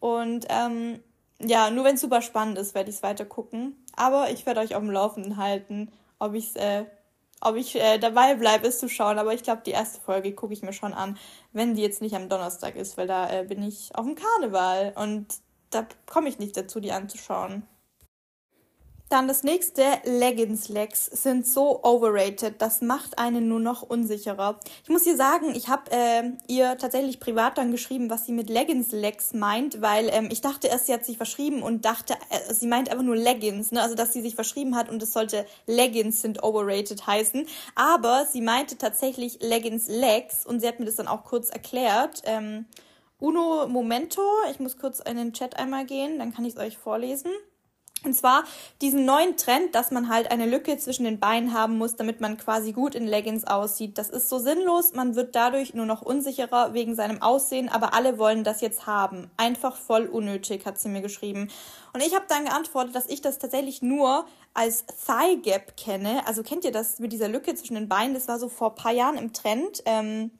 [0.00, 0.98] Und ähm,
[1.38, 3.76] ja, nur wenn es super spannend ist, werde ich es weiter gucken.
[3.94, 6.86] Aber ich werde euch auf dem Laufenden halten, ob ich es äh,
[7.44, 9.18] ob ich äh, dabei bleibe, es zu schauen.
[9.18, 11.18] Aber ich glaube, die erste Folge gucke ich mir schon an,
[11.52, 14.94] wenn die jetzt nicht am Donnerstag ist, weil da äh, bin ich auf dem Karneval
[14.96, 15.26] und
[15.70, 17.64] da komme ich nicht dazu, die anzuschauen.
[19.10, 22.60] Dann das nächste, Leggings-Legs sind so overrated.
[22.60, 24.58] Das macht einen nur noch unsicherer.
[24.82, 28.48] Ich muss hier sagen, ich habe äh, ihr tatsächlich privat dann geschrieben, was sie mit
[28.48, 32.66] Leggings-Legs meint, weil ähm, ich dachte erst, sie hat sich verschrieben und dachte, äh, sie
[32.66, 33.82] meint einfach nur Leggings, ne?
[33.82, 37.46] also dass sie sich verschrieben hat und es sollte Leggings sind overrated heißen.
[37.74, 42.22] Aber sie meinte tatsächlich Leggings-Legs und sie hat mir das dann auch kurz erklärt.
[42.24, 42.64] Ähm,
[43.20, 46.78] Uno Momento, ich muss kurz in den Chat einmal gehen, dann kann ich es euch
[46.78, 47.30] vorlesen.
[48.04, 48.44] Und zwar
[48.82, 52.36] diesen neuen Trend, dass man halt eine Lücke zwischen den Beinen haben muss, damit man
[52.36, 53.96] quasi gut in Leggings aussieht.
[53.96, 54.92] Das ist so sinnlos.
[54.92, 59.30] Man wird dadurch nur noch unsicherer wegen seinem Aussehen, aber alle wollen das jetzt haben.
[59.36, 61.48] Einfach voll unnötig, hat sie mir geschrieben.
[61.94, 66.26] Und ich habe dann geantwortet, dass ich das tatsächlich nur als Thigh Gap kenne.
[66.26, 68.14] Also kennt ihr das mit dieser Lücke zwischen den Beinen?
[68.14, 69.82] Das war so vor paar Jahren im Trend.
[69.86, 70.30] Ähm,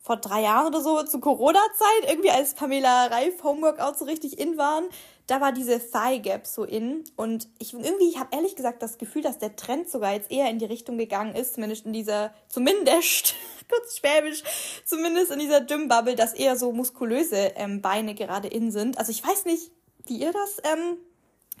[0.00, 4.56] vor drei Jahren oder so zu Corona-Zeit, irgendwie als Pamela Reif Homeworkout so richtig in
[4.56, 4.84] waren
[5.28, 8.96] da war diese Thigh Gap so in und ich irgendwie, ich habe ehrlich gesagt das
[8.96, 12.32] Gefühl, dass der Trend sogar jetzt eher in die Richtung gegangen ist, zumindest in dieser,
[12.48, 13.34] zumindest,
[13.68, 14.42] kurz schwäbisch,
[14.86, 18.98] zumindest in dieser Gym-Bubble, dass eher so muskulöse ähm, Beine gerade in sind.
[18.98, 19.70] Also ich weiß nicht,
[20.06, 20.96] wie ihr das ähm,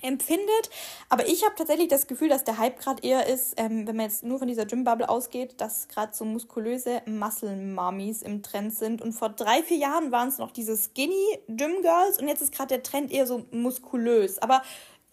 [0.02, 0.70] empfindet.
[1.08, 4.06] Aber ich habe tatsächlich das Gefühl, dass der Hype gerade eher ist, ähm, wenn man
[4.06, 9.02] jetzt nur von dieser Gym-Bubble ausgeht, dass gerade so muskulöse Muscle-Mummies im Trend sind.
[9.02, 12.82] Und vor drei, vier Jahren waren es noch diese Skinny-Gym-Girls und jetzt ist gerade der
[12.82, 14.38] Trend eher so muskulös.
[14.38, 14.62] Aber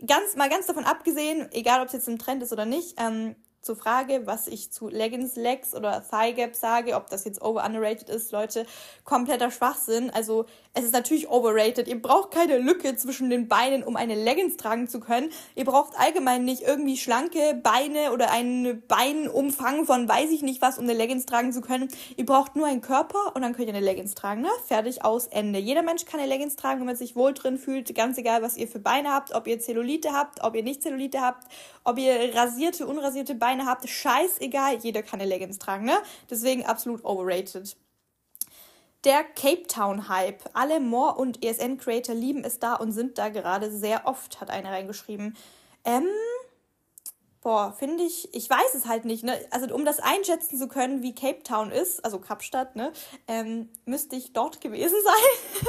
[0.06, 3.36] ganz, mal ganz davon abgesehen, egal ob es jetzt im Trend ist oder nicht, ähm,
[3.66, 7.66] zur Frage, was ich zu Leggings Legs oder Thigh Gap sage, ob das jetzt over
[7.66, 8.68] underrated ist, Leute,
[9.04, 10.12] kompletter Schwachsinn.
[10.12, 11.88] Also es ist natürlich overrated.
[11.88, 15.32] Ihr braucht keine Lücke zwischen den Beinen, um eine Leggings tragen zu können.
[15.56, 20.78] Ihr braucht allgemein nicht irgendwie schlanke Beine oder einen Beinumfang von weiß ich nicht was,
[20.78, 21.88] um eine Leggings tragen zu können.
[22.18, 24.42] Ihr braucht nur einen Körper und dann könnt ihr eine Leggings tragen.
[24.42, 24.50] Ne?
[24.68, 25.58] Fertig, aus, Ende.
[25.58, 27.96] Jeder Mensch kann eine Leggings tragen, wenn man sich wohl drin fühlt.
[27.96, 31.22] Ganz egal, was ihr für Beine habt, ob ihr Zellulite habt, ob ihr nicht Zellulite
[31.22, 31.48] habt,
[31.86, 35.98] ob ihr rasierte, unrasierte Beine habt, scheißegal, jeder kann eine Leggings tragen, ne?
[36.30, 37.78] Deswegen absolut overrated.
[39.06, 40.42] Der Cape Town Hype.
[40.54, 44.50] Alle More und ESN Creator lieben es da und sind da gerade sehr oft, hat
[44.50, 45.38] einer reingeschrieben.
[45.84, 46.08] Ähm,
[47.42, 49.40] boah, finde ich, ich weiß es halt nicht, ne?
[49.52, 52.92] Also um das einschätzen zu können, wie Cape Town ist, also Kapstadt, ne,
[53.28, 55.68] ähm, müsste ich dort gewesen sein.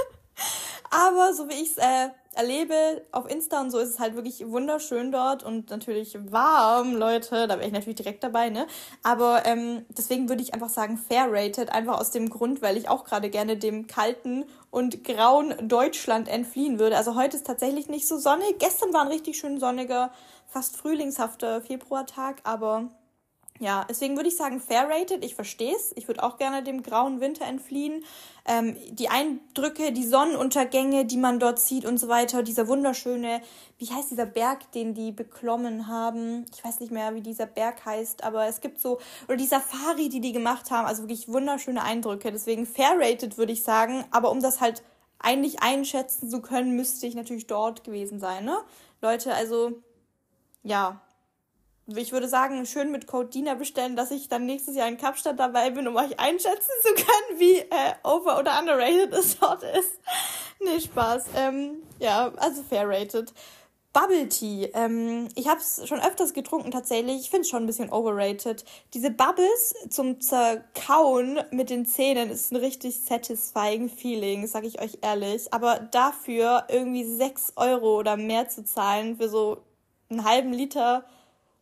[0.90, 4.46] Aber so wie ich es äh, erlebe auf Insta und so ist es halt wirklich
[4.46, 7.49] wunderschön dort und natürlich warm, Leute.
[7.49, 8.66] Da wäre ich natürlich direkt dabei, ne?
[9.03, 12.88] Aber ähm, deswegen würde ich einfach sagen fair rated, einfach aus dem Grund, weil ich
[12.88, 16.96] auch gerade gerne dem kalten und grauen Deutschland entfliehen würde.
[16.96, 18.59] Also heute ist tatsächlich nicht so sonnig.
[18.59, 20.12] Gestern war ein richtig schön sonniger,
[20.46, 22.90] fast frühlingshafter Februartag, aber
[23.59, 25.25] ja, deswegen würde ich sagen, fair rated.
[25.25, 25.92] Ich verstehe es.
[25.97, 28.05] Ich würde auch gerne dem grauen Winter entfliehen.
[28.45, 32.42] Ähm, die Eindrücke, die Sonnenuntergänge, die man dort sieht und so weiter.
[32.42, 33.40] Dieser wunderschöne,
[33.79, 36.45] wie heißt dieser Berg, den die beklommen haben?
[36.55, 40.09] Ich weiß nicht mehr, wie dieser Berg heißt, aber es gibt so, oder die Safari,
[40.09, 40.87] die die gemacht haben.
[40.87, 42.31] Also wirklich wunderschöne Eindrücke.
[42.33, 44.05] Deswegen fair rated, würde ich sagen.
[44.11, 44.83] Aber um das halt
[45.19, 48.59] eigentlich einschätzen zu können, müsste ich natürlich dort gewesen sein, ne?
[49.01, 49.73] Leute, also,
[50.62, 51.01] ja,
[51.87, 55.38] ich würde sagen, schön mit Code Dina bestellen, dass ich dann nächstes Jahr in Kapstadt
[55.38, 59.92] dabei bin, um euch einschätzen zu können, wie äh, over- oder underrated es dort ist.
[60.61, 61.27] nee, Spaß.
[61.37, 63.33] Ähm, ja, also fair rated.
[63.92, 64.64] Bubble Tea.
[64.75, 67.20] Ähm, ich habe es schon öfters getrunken tatsächlich.
[67.20, 68.62] Ich finde es schon ein bisschen overrated.
[68.92, 74.99] Diese Bubbles zum Zerkauen mit den Zähnen ist ein richtig satisfying Feeling, sag ich euch
[75.01, 75.55] ehrlich.
[75.55, 79.62] Aber dafür irgendwie 6 Euro oder mehr zu zahlen für so
[80.11, 81.07] einen halben Liter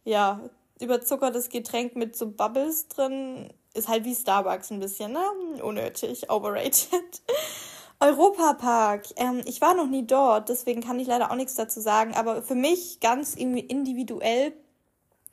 [0.04, 0.40] ja,
[0.80, 5.22] überzuckertes Getränk mit so Bubbles drin ist halt wie Starbucks ein bisschen, ne?
[5.62, 7.22] Unnötig, overrated.
[8.00, 9.06] Europapark.
[9.16, 12.14] Ähm, ich war noch nie dort, deswegen kann ich leider auch nichts dazu sagen.
[12.14, 14.52] Aber für mich ganz individuell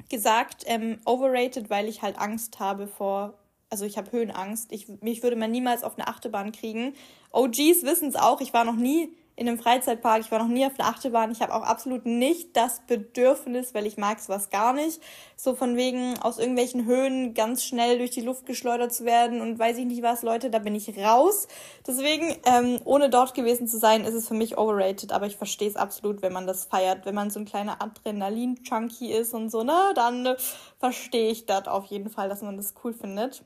[0.10, 3.36] gesagt, ähm, overrated, weil ich halt Angst habe vor,
[3.70, 4.72] also ich habe Höhenangst.
[4.72, 6.94] Ich, mich würde man niemals auf eine Achterbahn kriegen.
[7.32, 10.66] OGs wissen es auch, ich war noch nie in einem Freizeitpark, ich war noch nie
[10.66, 14.74] auf einer Achterbahn, ich habe auch absolut nicht das Bedürfnis, weil ich mag sowas gar
[14.74, 15.02] nicht,
[15.36, 19.58] so von wegen aus irgendwelchen Höhen ganz schnell durch die Luft geschleudert zu werden und
[19.58, 21.48] weiß ich nicht was, Leute, da bin ich raus.
[21.88, 25.70] Deswegen, ähm, ohne dort gewesen zu sein, ist es für mich overrated, aber ich verstehe
[25.70, 29.64] es absolut, wenn man das feiert, wenn man so ein kleiner Adrenalin-Junkie ist und so,
[29.64, 30.36] ne, dann äh,
[30.80, 33.44] verstehe ich das auf jeden Fall, dass man das cool findet.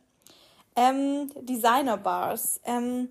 [0.75, 2.59] Ähm, Designer Bars.
[2.65, 3.09] Ähm,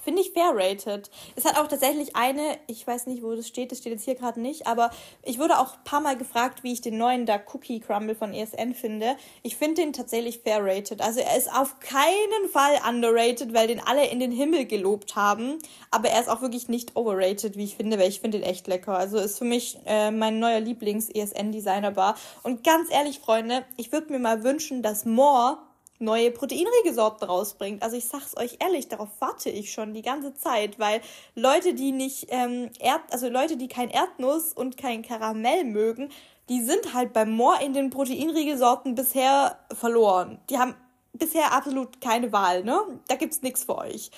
[0.00, 1.10] Finde ich fair rated.
[1.36, 4.14] Es hat auch tatsächlich eine, ich weiß nicht, wo das steht, das steht jetzt hier
[4.14, 4.90] gerade nicht, aber
[5.22, 8.32] ich wurde auch ein paar Mal gefragt, wie ich den neuen da Cookie Crumble von
[8.32, 9.16] ESN finde.
[9.42, 11.02] Ich finde den tatsächlich fair rated.
[11.02, 15.58] Also er ist auf keinen Fall underrated, weil den alle in den Himmel gelobt haben.
[15.90, 18.66] Aber er ist auch wirklich nicht overrated, wie ich finde, weil ich finde den echt
[18.66, 18.96] lecker.
[18.96, 22.16] Also ist für mich äh, mein neuer Lieblings-ESN-Designer Bar.
[22.42, 25.58] Und ganz ehrlich, Freunde, ich würde mir mal wünschen, dass More
[26.02, 27.82] neue proteinrige Sorten rausbringt.
[27.82, 31.00] Also ich sag's euch ehrlich, darauf warte ich schon die ganze Zeit, weil
[31.34, 36.10] Leute, die nicht ähm, Erd, also Leute, die kein Erdnuss und kein Karamell mögen,
[36.48, 40.38] die sind halt beim Moor in den proteinrige Sorten bisher verloren.
[40.50, 40.74] Die haben
[41.12, 42.78] bisher absolut keine Wahl, ne?
[43.08, 44.10] Da gibt's nichts für euch.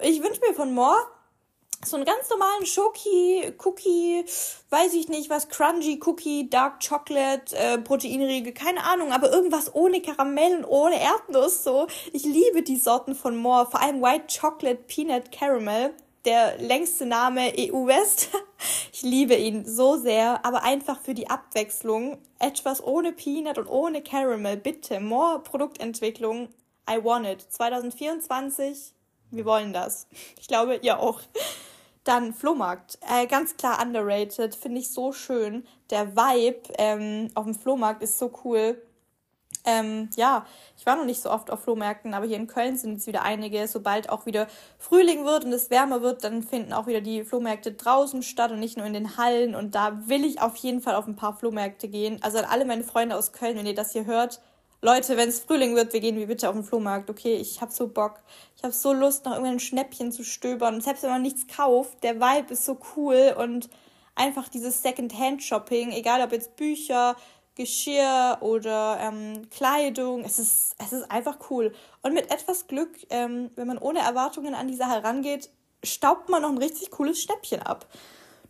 [0.00, 0.96] Ich wünsche mir von Moor
[1.84, 4.24] so einen ganz normalen Schoki, Cookie,
[4.70, 10.00] weiß ich nicht was, Crunchy Cookie, Dark Chocolate, äh, Proteinriegel, keine Ahnung, aber irgendwas ohne
[10.00, 11.86] Karamell und ohne Erdnuss, so.
[12.12, 17.52] Ich liebe die Sorten von Moore, vor allem White Chocolate Peanut Caramel, der längste Name
[17.58, 18.28] EU West.
[18.92, 24.02] Ich liebe ihn so sehr, aber einfach für die Abwechslung, etwas ohne Peanut und ohne
[24.02, 26.48] Caramel, bitte, More Produktentwicklung,
[26.88, 27.40] I want it.
[27.50, 28.92] 2024,
[29.32, 30.06] wir wollen das.
[30.38, 31.20] Ich glaube, ihr auch.
[32.04, 32.98] Dann Flohmarkt.
[33.08, 34.54] Äh, ganz klar underrated.
[34.54, 35.64] Finde ich so schön.
[35.90, 38.80] Der Vibe ähm, auf dem Flohmarkt ist so cool.
[39.64, 40.44] Ähm, ja,
[40.76, 43.22] ich war noch nicht so oft auf Flohmärkten, aber hier in Köln sind jetzt wieder
[43.22, 43.68] einige.
[43.68, 47.72] Sobald auch wieder Frühling wird und es wärmer wird, dann finden auch wieder die Flohmärkte
[47.72, 49.54] draußen statt und nicht nur in den Hallen.
[49.54, 52.18] Und da will ich auf jeden Fall auf ein paar Flohmärkte gehen.
[52.22, 54.40] Also an alle meine Freunde aus Köln, wenn ihr das hier hört,
[54.84, 57.36] Leute, wenn es Frühling wird, wir gehen wie bitte auf den Flohmarkt, okay?
[57.36, 58.18] Ich hab so Bock.
[58.56, 60.80] Ich hab so Lust, nach irgendeinem Schnäppchen zu stöbern.
[60.80, 63.70] Selbst wenn man nichts kauft, der Vibe ist so cool und
[64.16, 67.14] einfach dieses Second-Hand-Shopping, egal ob jetzt Bücher,
[67.54, 71.72] Geschirr oder ähm, Kleidung, es ist, es ist einfach cool.
[72.02, 75.48] Und mit etwas Glück, ähm, wenn man ohne Erwartungen an die Sache rangeht,
[75.84, 77.86] staubt man noch ein richtig cooles Schnäppchen ab.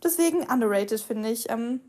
[0.03, 1.51] Deswegen underrated, finde ich.
[1.51, 1.79] Ähm,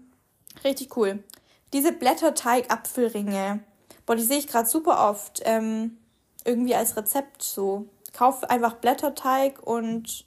[0.65, 1.25] richtig cool.
[1.73, 3.65] Diese Blätterteig-Apfelringe
[4.07, 5.43] Boah, die sehe ich gerade super oft.
[5.45, 5.99] Ähm,
[6.45, 7.89] irgendwie als Rezept so.
[8.13, 10.27] Kauf einfach Blätterteig und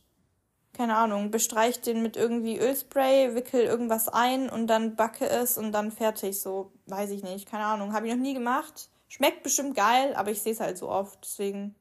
[0.74, 5.72] keine Ahnung, bestreich den mit irgendwie Ölspray, wickel irgendwas ein und dann backe es und
[5.72, 6.40] dann fertig.
[6.40, 7.94] So, weiß ich nicht, keine Ahnung.
[7.94, 8.90] Habe ich noch nie gemacht.
[9.08, 11.18] Schmeckt bestimmt geil, aber ich sehe es halt so oft.
[11.24, 11.74] Deswegen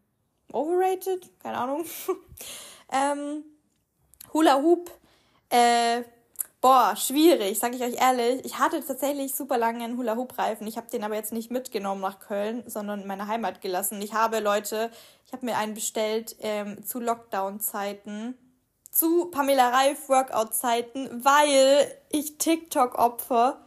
[0.51, 1.85] overrated, keine Ahnung.
[2.93, 3.45] ähm,
[4.33, 4.91] Hula Hoop.
[5.51, 6.03] Äh,
[6.61, 8.45] Boah, schwierig, sag ich euch ehrlich.
[8.45, 10.67] Ich hatte tatsächlich super lange einen Hula-Hoop-Reifen.
[10.67, 14.01] Ich habe den aber jetzt nicht mitgenommen nach Köln, sondern in meine Heimat gelassen.
[14.03, 14.91] Ich habe, Leute,
[15.27, 18.37] ich habe mir einen bestellt ähm, zu Lockdown-Zeiten
[18.91, 23.61] zu Pamela Reif Workout-Zeiten, weil ich TikTok-Opfer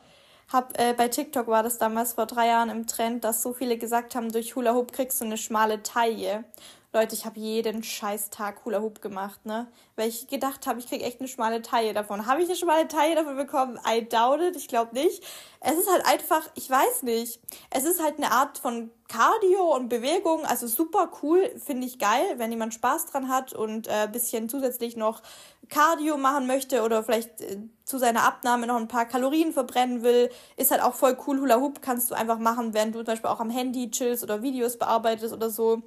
[0.52, 3.78] hab, äh, bei TikTok war das damals vor drei Jahren im Trend, dass so viele
[3.78, 6.44] gesagt haben, durch Hula Hoop kriegst du eine schmale Taille.
[6.92, 9.68] Leute, ich habe jeden scheiß Tag Hula Hoop gemacht, ne?
[9.96, 12.26] Weil ich gedacht habe, ich krieg echt eine schmale Taille davon.
[12.26, 13.80] Habe ich eine schmale Taille davon bekommen?
[13.88, 14.56] I doubt it.
[14.56, 15.24] Ich glaube nicht.
[15.60, 17.40] Es ist halt einfach, ich weiß nicht.
[17.70, 20.46] Es ist halt eine Art von Cardio und Bewegung.
[20.46, 24.98] Also super cool, finde ich geil, wenn jemand Spaß dran hat und äh, bisschen zusätzlich
[24.98, 25.22] noch
[25.70, 30.32] Cardio machen möchte oder vielleicht äh, zu seiner Abnahme noch ein paar Kalorien verbrennen will.
[30.58, 31.40] Ist halt auch voll cool.
[31.40, 34.42] Hula Hoop kannst du einfach machen, wenn du zum Beispiel auch am Handy chillst oder
[34.42, 35.84] Videos bearbeitest oder so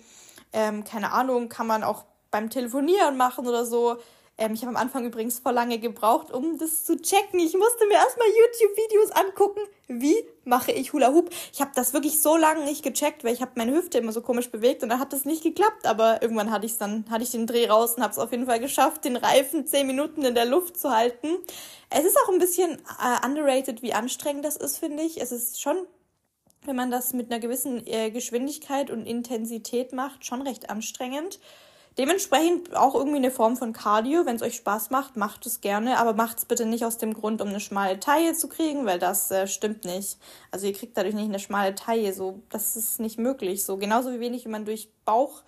[0.53, 3.99] ähm, keine Ahnung, kann man auch beim Telefonieren machen oder so.
[4.39, 7.39] Ähm, ich habe am Anfang übrigens voll lange gebraucht, um das zu checken.
[7.39, 11.31] Ich musste mir erstmal YouTube-Videos angucken, wie mache ich Hula Hoop.
[11.53, 14.23] Ich habe das wirklich so lange nicht gecheckt, weil ich habe meine Hüfte immer so
[14.23, 15.87] komisch bewegt und da hat das nicht geklappt.
[15.87, 18.47] Aber irgendwann hatte ich dann, hatte ich den Dreh raus und habe es auf jeden
[18.47, 21.29] Fall geschafft, den Reifen zehn Minuten in der Luft zu halten.
[21.91, 25.21] Es ist auch ein bisschen äh, underrated, wie anstrengend das ist, finde ich.
[25.21, 25.77] Es ist schon
[26.65, 31.41] wenn man das mit einer gewissen äh, Geschwindigkeit und Intensität macht, schon recht anstrengend.
[31.99, 34.25] Dementsprechend auch irgendwie eine Form von Cardio.
[34.25, 37.13] Wenn es euch Spaß macht, macht es gerne, aber macht es bitte nicht aus dem
[37.13, 40.19] Grund, um eine schmale Taille zu kriegen, weil das äh, stimmt nicht.
[40.51, 43.65] Also ihr kriegt dadurch nicht eine schmale Taille, so das ist nicht möglich.
[43.65, 45.43] So genauso wie wenig, wie man durch Bauch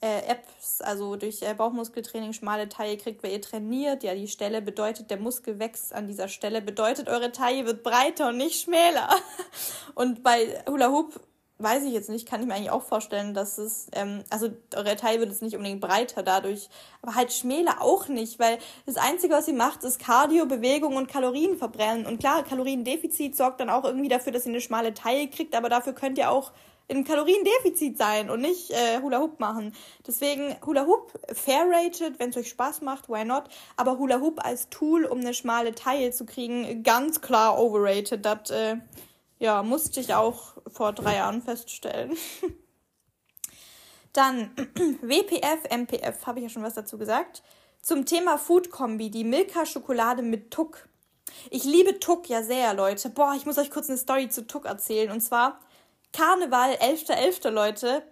[0.00, 4.02] äh, Apps, also durch äh, Bauchmuskeltraining schmale Taille kriegt, weil ihr trainiert.
[4.04, 8.28] Ja, die Stelle bedeutet, der Muskel wächst an dieser Stelle, bedeutet, eure Taille wird breiter
[8.28, 9.08] und nicht schmäler.
[9.94, 11.20] Und bei Hula Hoop
[11.58, 14.94] weiß ich jetzt nicht, kann ich mir eigentlich auch vorstellen, dass es, ähm, also eure
[14.94, 16.68] Taille wird jetzt nicht unbedingt breiter dadurch,
[17.02, 21.08] aber halt schmäler auch nicht, weil das Einzige, was sie macht, ist Cardio, Bewegung und
[21.08, 22.06] Kalorien verbrennen.
[22.06, 25.68] Und klar, Kaloriendefizit sorgt dann auch irgendwie dafür, dass ihr eine schmale Taille kriegt, aber
[25.68, 26.52] dafür könnt ihr auch
[26.88, 29.74] in Kaloriendefizit sein und nicht äh, Hula Hoop machen.
[30.06, 33.44] Deswegen Hula Hoop fair rated, wenn es euch Spaß macht, why not?
[33.76, 38.24] Aber Hula Hoop als Tool, um eine schmale Taille zu kriegen, ganz klar overrated.
[38.24, 38.76] Das äh,
[39.38, 42.16] ja, musste ich auch vor drei Jahren feststellen.
[44.14, 44.50] Dann
[45.02, 47.42] WPF, MPF, habe ich ja schon was dazu gesagt.
[47.82, 50.88] Zum Thema Food Kombi, die Milka Schokolade mit Tuck.
[51.50, 53.10] Ich liebe Tuck ja sehr, Leute.
[53.10, 55.12] Boah, ich muss euch kurz eine Story zu Tuck erzählen.
[55.12, 55.60] Und zwar,
[56.12, 57.42] Karneval, 11.11.
[57.42, 58.02] .11., Leute.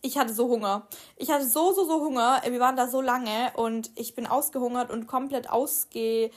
[0.00, 0.86] Ich hatte so Hunger.
[1.16, 2.40] Ich hatte so, so, so Hunger.
[2.48, 6.30] Wir waren da so lange und ich bin ausgehungert und komplett ausge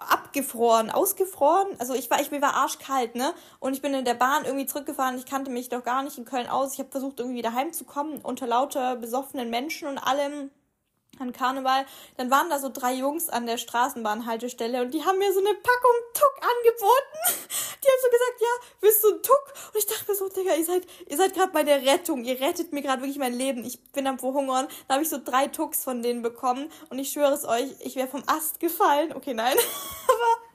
[0.00, 1.68] abgefroren, ausgefroren.
[1.78, 3.34] Also ich war, ich mir war arschkalt, ne?
[3.58, 5.16] Und ich bin in der Bahn irgendwie zurückgefahren.
[5.18, 6.72] Ich kannte mich doch gar nicht in Köln aus.
[6.72, 10.50] Ich habe versucht irgendwie wieder heimzukommen unter lauter besoffenen Menschen und allem
[11.20, 15.32] an Karneval, dann waren da so drei Jungs an der Straßenbahnhaltestelle und die haben mir
[15.32, 17.46] so eine Packung Tuck angeboten.
[17.82, 19.54] Die haben so gesagt, ja, willst du einen Tuck?
[19.72, 22.24] Und ich dachte mir so, Digga, ihr seid, ihr seid gerade meine Rettung.
[22.24, 23.64] Ihr rettet mir gerade wirklich mein Leben.
[23.64, 24.68] Ich bin am Verhungern.
[24.86, 27.96] Da habe ich so drei Tucks von denen bekommen und ich schwöre es euch, ich
[27.96, 29.12] wäre vom Ast gefallen.
[29.14, 29.56] Okay, nein.
[30.08, 30.49] Aber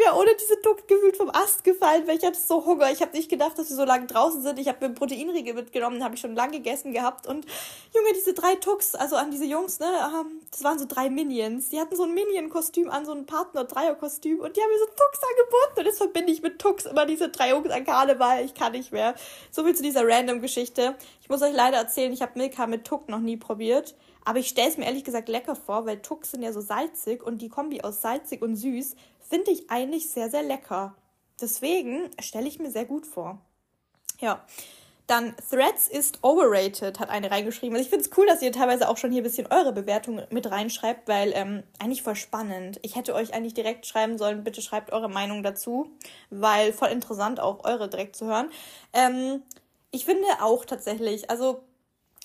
[0.00, 2.90] wäre ohne diese Duck gefühlt vom Ast gefallen, weil ich hatte so Hunger.
[2.90, 4.58] Ich habe nicht gedacht, dass wir so lange draußen sind.
[4.58, 7.26] Ich habe mir Proteinriegel mitgenommen, habe ich schon lange gegessen gehabt.
[7.26, 7.46] Und
[7.94, 11.68] Junge, diese drei Tucks, also an diese Jungs, ne, ähm, das waren so drei Minions.
[11.68, 14.40] Die hatten so ein Minion-Kostüm an, so ein Partner-Dreier-Kostüm.
[14.40, 15.80] Und die haben mir so Tucks angeboten.
[15.80, 18.44] Und jetzt verbinde ich mit Tucks immer diese drei Jungs an Karneval.
[18.44, 19.14] Ich kann nicht mehr.
[19.50, 20.96] So viel zu dieser Random-Geschichte.
[21.22, 23.94] Ich muss euch leider erzählen, ich habe Milka mit Tuck noch nie probiert.
[24.24, 27.22] Aber ich stelle es mir ehrlich gesagt lecker vor, weil Tucks sind ja so salzig
[27.22, 28.94] und die Kombi aus salzig und süß
[29.30, 30.94] finde ich eigentlich sehr, sehr lecker.
[31.40, 33.38] Deswegen stelle ich mir sehr gut vor.
[34.18, 34.44] Ja.
[35.06, 37.74] Dann Threads ist overrated, hat eine reingeschrieben.
[37.74, 40.22] Also ich finde es cool, dass ihr teilweise auch schon hier ein bisschen eure Bewertung
[40.30, 42.78] mit reinschreibt, weil ähm, eigentlich voll spannend.
[42.82, 45.90] Ich hätte euch eigentlich direkt schreiben sollen, bitte schreibt eure Meinung dazu,
[46.30, 48.50] weil voll interessant auch eure direkt zu hören.
[48.92, 49.42] Ähm,
[49.90, 51.64] ich finde auch tatsächlich, also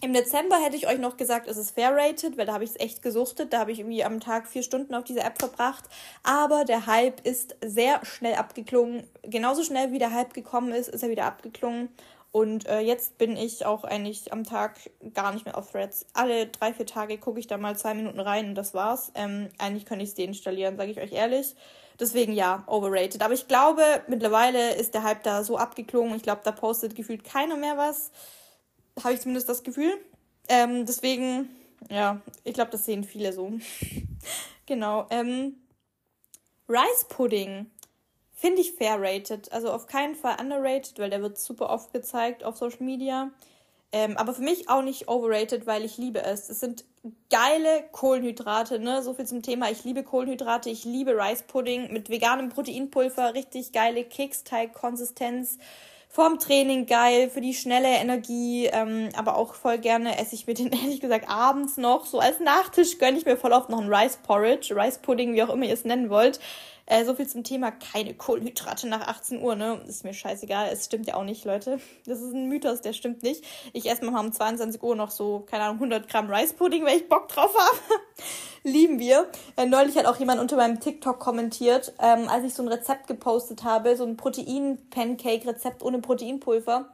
[0.05, 2.69] im Dezember hätte ich euch noch gesagt, es ist fair rated, weil da habe ich
[2.69, 3.51] es echt gesuchtet.
[3.51, 5.85] Da habe ich irgendwie am Tag vier Stunden auf diese App verbracht.
[6.21, 9.07] Aber der Hype ist sehr schnell abgeklungen.
[9.23, 11.89] Genauso schnell wie der Hype gekommen ist, ist er wieder abgeklungen.
[12.31, 14.77] Und äh, jetzt bin ich auch eigentlich am Tag
[15.15, 16.05] gar nicht mehr auf Threads.
[16.13, 19.11] Alle drei, vier Tage gucke ich da mal zwei Minuten rein und das war's.
[19.15, 21.55] Ähm, eigentlich könnte ich es deinstallieren, sage ich euch ehrlich.
[21.99, 23.23] Deswegen ja, overrated.
[23.23, 26.15] Aber ich glaube, mittlerweile ist der Hype da so abgeklungen.
[26.15, 28.11] Ich glaube, da postet gefühlt keiner mehr was
[29.03, 29.93] habe ich zumindest das Gefühl.
[30.47, 31.49] Ähm, deswegen,
[31.89, 33.51] ja, ich glaube, das sehen viele so.
[34.65, 35.07] genau.
[35.09, 35.55] Ähm,
[36.67, 37.69] Rice Pudding
[38.33, 39.51] finde ich fair rated.
[39.51, 43.31] Also auf keinen Fall underrated, weil der wird super oft gezeigt auf Social Media.
[43.91, 46.49] Ähm, aber für mich auch nicht overrated, weil ich liebe es.
[46.49, 46.83] Es sind
[47.29, 49.01] geile Kohlenhydrate, ne?
[49.03, 49.71] So viel zum Thema.
[49.71, 55.59] Ich liebe Kohlenhydrate, ich liebe Rice Pudding mit veganem Proteinpulver, richtig geile Keksteig-Konsistenz
[56.15, 60.53] vorm Training geil, für die schnelle Energie, ähm, aber auch voll gerne esse ich mir
[60.53, 62.05] den ehrlich gesagt abends noch.
[62.05, 65.43] So als Nachtisch gönne ich mir voll oft noch einen Rice Porridge, Rice Pudding, wie
[65.43, 66.39] auch immer ihr es nennen wollt.
[66.87, 69.81] Äh, so viel zum Thema keine Kohlenhydrate nach 18 Uhr, ne?
[69.87, 70.69] Ist mir scheißegal.
[70.71, 71.79] Es stimmt ja auch nicht, Leute.
[72.05, 73.43] Das ist ein Mythos, der stimmt nicht.
[73.73, 76.97] Ich esse mal um 22 Uhr noch so, keine Ahnung, 100 Gramm Rice Pudding, weil
[76.97, 78.01] ich Bock drauf habe.
[78.63, 79.27] Lieben wir.
[79.57, 83.07] Äh, neulich hat auch jemand unter meinem TikTok kommentiert, ähm, als ich so ein Rezept
[83.07, 86.89] gepostet habe, so ein Protein-Pancake-Rezept ohne Proteinpulver.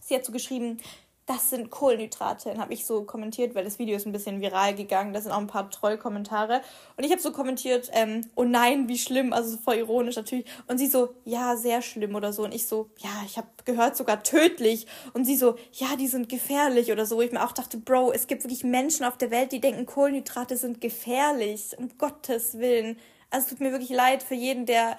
[0.00, 0.78] Sie hat so geschrieben,
[1.26, 2.48] das sind Kohlenhydrate.
[2.48, 5.12] Dann habe ich so kommentiert, weil das Video ist ein bisschen viral gegangen.
[5.12, 6.62] Da sind auch ein paar Trollkommentare.
[6.96, 9.32] Und ich habe so kommentiert, ähm, oh nein, wie schlimm.
[9.32, 10.46] Also voll ironisch natürlich.
[10.66, 12.42] Und sie so, ja, sehr schlimm oder so.
[12.42, 14.86] Und ich so, ja, ich habe gehört, sogar tödlich.
[15.12, 17.16] Und sie so, ja, die sind gefährlich oder so.
[17.16, 19.86] Wo ich mir auch dachte, Bro, es gibt wirklich Menschen auf der Welt, die denken,
[19.86, 21.76] Kohlenhydrate sind gefährlich.
[21.78, 22.98] Um Gottes Willen.
[23.30, 24.98] Also es tut mir wirklich leid für jeden, der,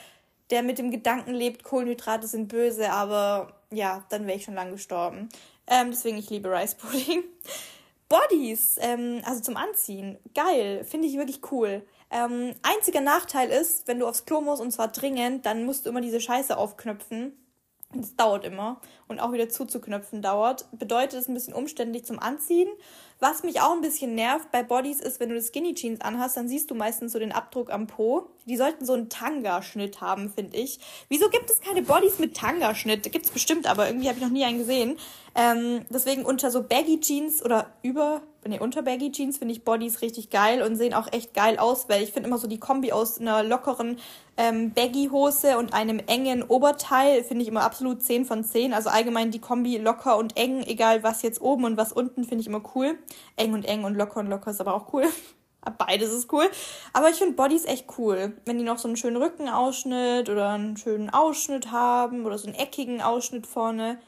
[0.51, 2.91] der mit dem Gedanken lebt, Kohlenhydrate sind böse.
[2.91, 5.27] Aber ja, dann wäre ich schon lang gestorben.
[5.67, 7.23] Ähm, deswegen, ich liebe Rice Pudding.
[8.09, 11.83] Bodies, ähm, also zum Anziehen, geil, finde ich wirklich cool.
[12.11, 15.89] Ähm, einziger Nachteil ist, wenn du aufs Klo musst und zwar dringend, dann musst du
[15.89, 17.33] immer diese Scheiße aufknöpfen.
[17.93, 18.79] Das dauert immer.
[19.07, 20.65] Und auch wieder zuzuknöpfen dauert.
[20.71, 22.69] Bedeutet es ein bisschen umständlich zum Anziehen.
[23.19, 26.35] Was mich auch ein bisschen nervt bei Bodies ist, wenn du das Skinny Jeans anhast,
[26.35, 28.27] dann siehst du meistens so den Abdruck am Po.
[28.45, 30.79] Die sollten so einen Tanga-Schnitt haben, finde ich.
[31.07, 33.09] Wieso gibt es keine Bodies mit Tanga-Schnitt?
[33.11, 34.97] Gibt es bestimmt, aber irgendwie habe ich noch nie einen gesehen.
[35.35, 40.01] Ähm, deswegen unter so Baggy Jeans oder über nee, unter Baggy Jeans finde ich Bodies
[40.01, 42.91] richtig geil und sehen auch echt geil aus, weil ich finde immer so die Kombi
[42.91, 43.97] aus einer lockeren
[44.37, 48.73] ähm, Baggy-Hose und einem engen Oberteil finde ich immer absolut 10 von 10.
[48.73, 52.41] Also allgemein die Kombi locker und eng, egal was jetzt oben und was unten, finde
[52.41, 52.97] ich immer cool.
[53.35, 55.05] Eng und eng und locker und locker ist aber auch cool.
[55.77, 56.49] Beides ist cool.
[56.91, 58.33] Aber ich finde Bodies echt cool.
[58.45, 62.55] Wenn die noch so einen schönen Rückenausschnitt oder einen schönen Ausschnitt haben oder so einen
[62.55, 63.99] eckigen Ausschnitt vorne.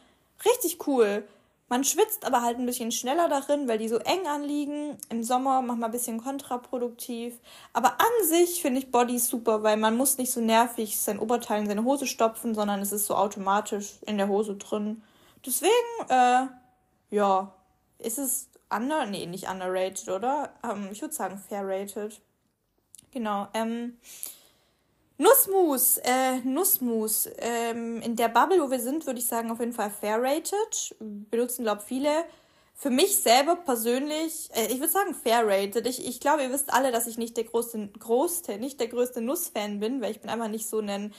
[0.44, 1.24] Richtig cool.
[1.68, 4.98] Man schwitzt aber halt ein bisschen schneller darin, weil die so eng anliegen.
[5.10, 7.40] Im Sommer manchmal ein bisschen kontraproduktiv.
[7.74, 11.62] Aber an sich finde ich Bodies super, weil man muss nicht so nervig sein Oberteil
[11.62, 15.02] in seine Hose stopfen, sondern es ist so automatisch in der Hose drin.
[15.44, 15.72] Deswegen,
[16.10, 16.48] äh,
[17.10, 17.52] ja,
[17.98, 20.52] ist es under, nee, nicht underrated, oder?
[20.64, 22.22] Ähm, ich würde sagen fair rated.
[23.12, 23.98] Genau, ähm,
[25.18, 27.30] Nussmus, äh, Nussmus.
[27.38, 30.96] Ähm, in der Bubble, wo wir sind, würde ich sagen, auf jeden Fall fair rated.
[31.00, 32.10] Benutzen, glaube viele.
[32.74, 35.88] Für mich selber persönlich, äh, ich würde sagen fair rated.
[35.88, 39.22] Ich, ich glaube, ihr wisst alle, dass ich nicht der größte, größte nicht der größte
[39.22, 41.14] Nussfan bin, weil ich bin einfach nicht so ein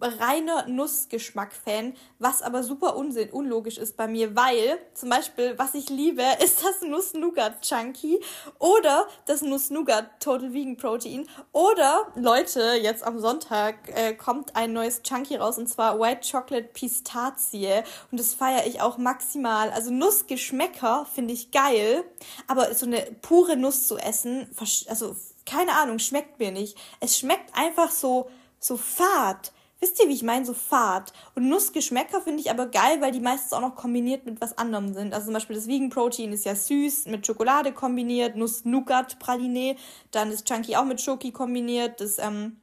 [0.00, 5.88] reiner Nussgeschmack-Fan, was aber super unsinn, unlogisch ist bei mir, weil zum Beispiel, was ich
[5.88, 8.20] liebe, ist das Nuss-Nougat-Chunky
[8.58, 15.02] oder das Nuss-Nougat Total Vegan Protein oder, Leute, jetzt am Sonntag äh, kommt ein neues
[15.02, 19.70] Chunky raus und zwar White Chocolate Pistazie und das feiere ich auch maximal.
[19.70, 22.04] Also Nussgeschmäcker finde ich geil,
[22.46, 24.48] aber so eine pure Nuss zu essen,
[24.88, 25.16] also
[25.48, 26.76] keine Ahnung, schmeckt mir nicht.
[27.00, 28.30] Es schmeckt einfach so,
[28.60, 30.44] so fad Wisst ihr, wie ich meine?
[30.44, 31.12] So fad.
[31.36, 34.92] Und Nussgeschmäcker finde ich aber geil, weil die meistens auch noch kombiniert mit was anderem
[34.92, 35.14] sind.
[35.14, 39.76] Also zum Beispiel das Vegan Protein ist ja süß, mit Schokolade kombiniert, Nuss-Nougat-Praline.
[40.10, 42.00] Dann ist Chunky auch mit Schoki kombiniert.
[42.00, 42.56] Das ähm,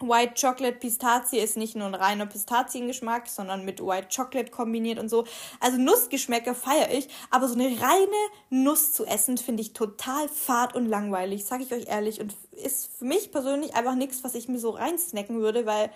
[0.00, 5.08] White Chocolate Pistazie ist nicht nur ein reiner Pistaziengeschmack, sondern mit White Chocolate kombiniert und
[5.08, 5.26] so.
[5.58, 8.16] Also Nussgeschmäcker feiere ich, aber so eine reine
[8.48, 12.20] Nuss zu essen finde ich total fad und langweilig, sage ich euch ehrlich.
[12.20, 15.90] Und ist für mich persönlich einfach nichts, was ich mir so reinsnacken würde, weil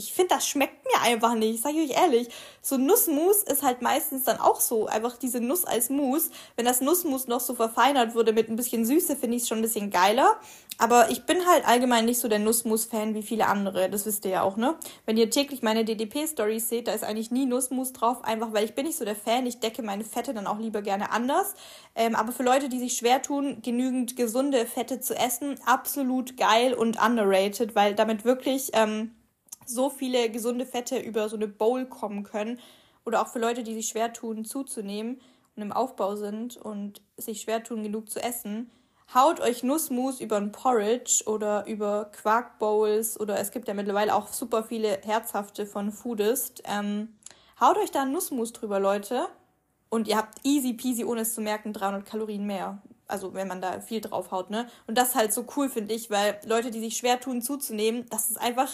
[0.00, 2.28] ich finde, das schmeckt mir einfach nicht, sage ich euch ehrlich.
[2.62, 6.30] So Nussmus ist halt meistens dann auch so, einfach diese Nuss als Mus.
[6.56, 9.58] Wenn das Nussmus noch so verfeinert wurde mit ein bisschen Süße, finde ich es schon
[9.58, 10.40] ein bisschen geiler.
[10.78, 14.30] Aber ich bin halt allgemein nicht so der Nussmus-Fan wie viele andere, das wisst ihr
[14.30, 14.76] ja auch, ne?
[15.04, 18.74] Wenn ihr täglich meine DDP-Stories seht, da ist eigentlich nie Nussmus drauf, einfach weil ich
[18.74, 21.54] bin nicht so der Fan, ich decke meine Fette dann auch lieber gerne anders.
[21.94, 26.72] Ähm, aber für Leute, die sich schwer tun, genügend gesunde Fette zu essen, absolut geil
[26.72, 28.70] und underrated, weil damit wirklich...
[28.72, 29.10] Ähm,
[29.66, 32.58] so viele gesunde Fette über so eine Bowl kommen können.
[33.04, 35.20] Oder auch für Leute, die sich schwer tun, zuzunehmen
[35.56, 38.70] und im Aufbau sind und sich schwer tun, genug zu essen.
[39.12, 44.28] Haut euch Nussmus über ein Porridge oder über Quarkbowls oder es gibt ja mittlerweile auch
[44.28, 46.62] super viele herzhafte von Foodist.
[46.64, 47.16] Ähm,
[47.60, 49.26] haut euch da Nussmus drüber, Leute.
[49.88, 52.80] Und ihr habt easy peasy, ohne es zu merken, 300 Kalorien mehr.
[53.08, 54.68] Also wenn man da viel drauf haut, ne?
[54.86, 58.06] Und das ist halt so cool, finde ich, weil Leute, die sich schwer tun zuzunehmen,
[58.10, 58.68] das ist einfach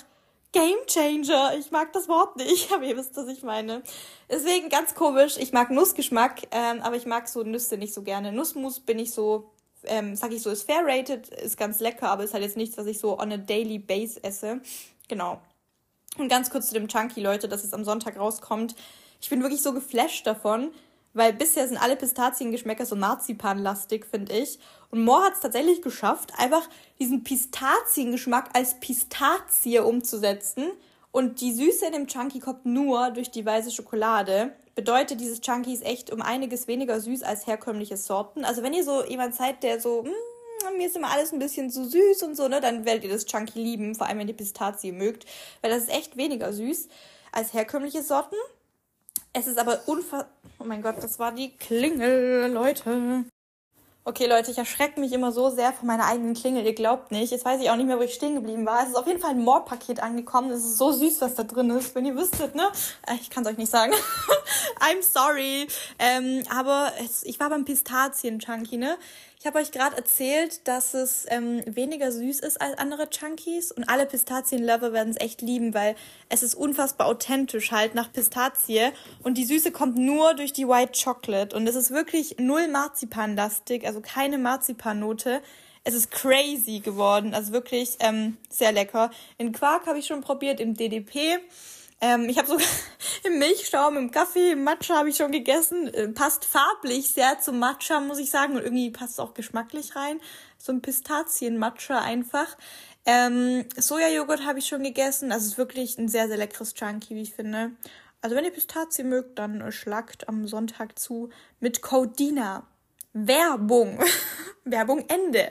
[0.53, 1.57] Game Changer.
[1.59, 3.83] Ich mag das Wort nicht, aber ihr wisst, was ich meine.
[4.31, 5.37] Deswegen ganz komisch.
[5.39, 8.33] Ich mag Nussgeschmack, ähm, aber ich mag so Nüsse nicht so gerne.
[8.33, 9.51] Nussmus bin ich so,
[9.85, 12.77] ähm, sag ich so, ist fair rated, ist ganz lecker, aber ist halt jetzt nichts,
[12.79, 14.61] was ich so on a daily base esse.
[15.09, 15.41] Genau.
[16.19, 18.75] Und ganz kurz zu dem Chunky, Leute, dass es am Sonntag rauskommt.
[19.21, 20.73] Ich bin wirklich so geflasht davon,
[21.17, 24.59] weil bisher sind alle Pistaziengeschmäcker so marzipanlastig, finde ich.
[24.91, 30.65] Und Moore hat es tatsächlich geschafft, einfach diesen Pistaziengeschmack als Pistazie umzusetzen.
[31.13, 34.53] Und die Süße in dem Chunky kommt nur durch die weiße Schokolade.
[34.75, 38.45] Bedeutet, dieses Chunky ist echt um einiges weniger süß als herkömmliche Sorten.
[38.45, 41.71] Also wenn ihr so jemand seid, der so, mm, mir ist immer alles ein bisschen
[41.71, 44.37] zu süß und so, ne, dann werdet ihr das Chunky lieben, vor allem wenn ihr
[44.37, 45.25] Pistazie mögt,
[45.63, 46.89] weil das ist echt weniger süß
[47.33, 48.37] als herkömmliche Sorten.
[49.39, 50.31] Es ist aber unfassbar.
[50.59, 53.27] Oh mein Gott, das war die Klingel, Leute.
[54.03, 56.65] Okay, Leute, ich erschrecke mich immer so sehr von meiner eigenen Klingel.
[56.65, 57.33] Ihr glaubt nicht.
[57.33, 58.83] Jetzt weiß ich auch nicht mehr, wo ich stehen geblieben war.
[58.83, 60.51] Es ist auf jeden Fall ein More-Paket angekommen.
[60.53, 61.95] Es ist so süß, was da drin ist.
[61.95, 62.71] Wenn ihr wüsstet, ne?
[63.07, 63.93] Äh, ich kann es euch nicht sagen.
[64.81, 65.67] I'm sorry.
[65.99, 68.97] Ähm, aber es, ich war beim Pistazien-Chunky, ne?
[69.39, 73.85] Ich habe euch gerade erzählt, dass es ähm, weniger süß ist als andere Chunkies und
[73.85, 75.95] alle Pistazien-Lover werden es echt lieben, weil
[76.31, 80.93] es ist unfassbar authentisch halt nach Pistazie und die Süße kommt nur durch die White
[81.05, 85.43] Chocolate und es ist wirklich null Marzipanlastig, also keine Marzipannote.
[85.85, 89.11] Es ist crazy geworden, also wirklich ähm, sehr lecker.
[89.39, 91.39] In Quark habe ich schon probiert, im DDP.
[92.01, 92.67] Ähm, ich habe sogar
[93.25, 95.93] im Milchschaum, im Kaffee, im Matcha habe ich schon gegessen.
[95.95, 98.57] Äh, passt farblich sehr zum Matcha, muss ich sagen.
[98.57, 100.21] Und irgendwie passt es auch geschmacklich rein.
[100.59, 102.57] So ein Pistazien-Matcha einfach.
[103.07, 105.31] Ähm, Sojajoghurt habe ich schon gegessen.
[105.31, 107.73] Das ist wirklich ein sehr, sehr leckeres Chunky, wie ich finde.
[108.21, 111.31] Also wenn ihr Pistazie mögt, dann äh, schlagt am Sonntag zu
[111.61, 112.67] mit Codina.
[113.13, 113.99] Werbung.
[114.65, 115.51] Werbung Ende.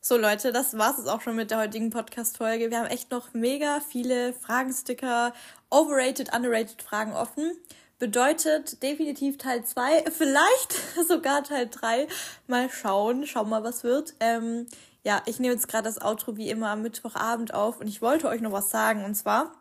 [0.00, 2.70] So Leute, das war's jetzt auch schon mit der heutigen Podcast-Folge.
[2.70, 5.34] Wir haben echt noch mega viele Fragensticker,
[5.70, 7.50] overrated, underrated Fragen offen.
[7.98, 10.72] Bedeutet definitiv Teil 2, vielleicht
[11.08, 12.06] sogar Teil 3.
[12.46, 14.14] Mal schauen, schauen mal, was wird.
[14.20, 14.68] Ähm,
[15.02, 18.28] ja, ich nehme jetzt gerade das Outro wie immer am Mittwochabend auf und ich wollte
[18.28, 19.04] euch noch was sagen.
[19.04, 19.52] Und zwar,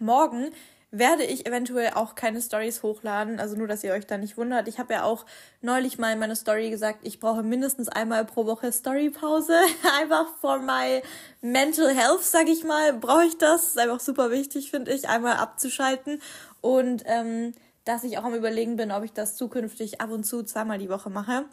[0.00, 0.50] morgen
[0.90, 3.40] werde ich eventuell auch keine Stories hochladen.
[3.40, 4.68] Also nur, dass ihr euch da nicht wundert.
[4.68, 5.26] Ich habe ja auch
[5.60, 9.52] neulich mal in meiner Story gesagt, ich brauche mindestens einmal pro Woche Storypause.
[10.00, 11.02] einfach for my
[11.40, 13.68] mental health, sag ich mal, brauche ich das.
[13.68, 16.22] ist einfach super wichtig, finde ich, einmal abzuschalten.
[16.60, 17.52] Und ähm,
[17.84, 20.90] dass ich auch am überlegen bin, ob ich das zukünftig ab und zu zweimal die
[20.90, 21.44] Woche mache.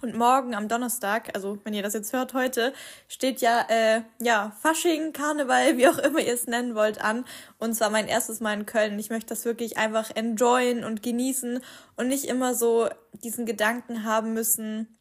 [0.00, 2.72] Und morgen am Donnerstag, also wenn ihr das jetzt hört heute,
[3.08, 7.24] steht ja, äh, ja, Fasching, Karneval, wie auch immer ihr es nennen wollt, an.
[7.58, 8.98] Und zwar mein erstes Mal in Köln.
[8.98, 11.60] Ich möchte das wirklich einfach enjoyen und genießen
[11.96, 14.97] und nicht immer so diesen Gedanken haben müssen,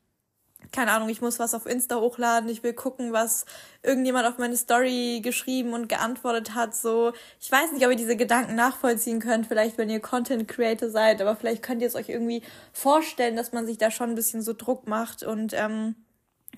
[0.71, 3.45] keine Ahnung, ich muss was auf Insta hochladen, ich will gucken, was
[3.83, 6.75] irgendjemand auf meine Story geschrieben und geantwortet hat.
[6.75, 10.89] So, ich weiß nicht, ob ihr diese Gedanken nachvollziehen könnt, vielleicht wenn ihr Content Creator
[10.89, 12.43] seid, aber vielleicht könnt ihr es euch irgendwie
[12.73, 15.95] vorstellen, dass man sich da schon ein bisschen so Druck macht und ähm,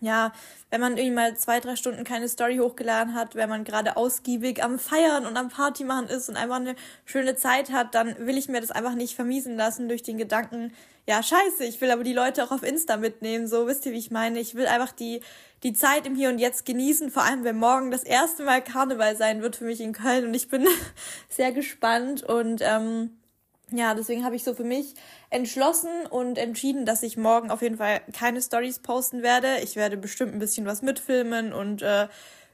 [0.02, 0.32] ja,
[0.70, 4.64] wenn man irgendwie mal zwei, drei Stunden keine Story hochgeladen hat, wenn man gerade ausgiebig
[4.64, 8.38] am Feiern und am Party machen ist und einfach eine schöne Zeit hat, dann will
[8.38, 10.74] ich mir das einfach nicht vermiesen lassen durch den Gedanken,
[11.10, 13.98] ja, scheiße, ich will aber die Leute auch auf Insta mitnehmen, so wisst ihr, wie
[13.98, 14.40] ich meine.
[14.40, 15.22] Ich will einfach die,
[15.64, 19.16] die Zeit im Hier und Jetzt genießen, vor allem wenn morgen das erste Mal Karneval
[19.16, 20.68] sein wird für mich in Köln und ich bin
[21.30, 23.18] sehr gespannt und ähm,
[23.72, 24.94] ja, deswegen habe ich so für mich
[25.32, 29.62] entschlossen und entschieden, dass ich morgen auf jeden Fall keine Stories posten werde.
[29.64, 32.08] Ich werde bestimmt ein bisschen was mitfilmen und äh,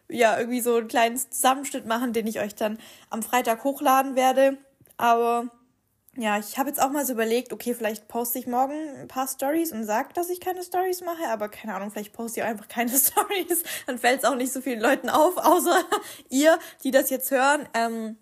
[0.08, 2.78] ja, irgendwie so einen kleinen Zusammenschnitt machen, den ich euch dann
[3.10, 4.58] am Freitag hochladen werde.
[4.96, 5.50] Aber
[6.18, 9.28] ja, ich habe jetzt auch mal so überlegt, okay, vielleicht poste ich morgen ein paar
[9.28, 12.68] Stories und sage, dass ich keine Stories mache, aber keine Ahnung, vielleicht poste ich einfach
[12.68, 13.64] keine Stories.
[13.86, 15.84] Dann fällt es auch nicht so vielen Leuten auf, außer
[16.30, 17.68] ihr, die das jetzt hören.
[17.74, 18.18] Ähm,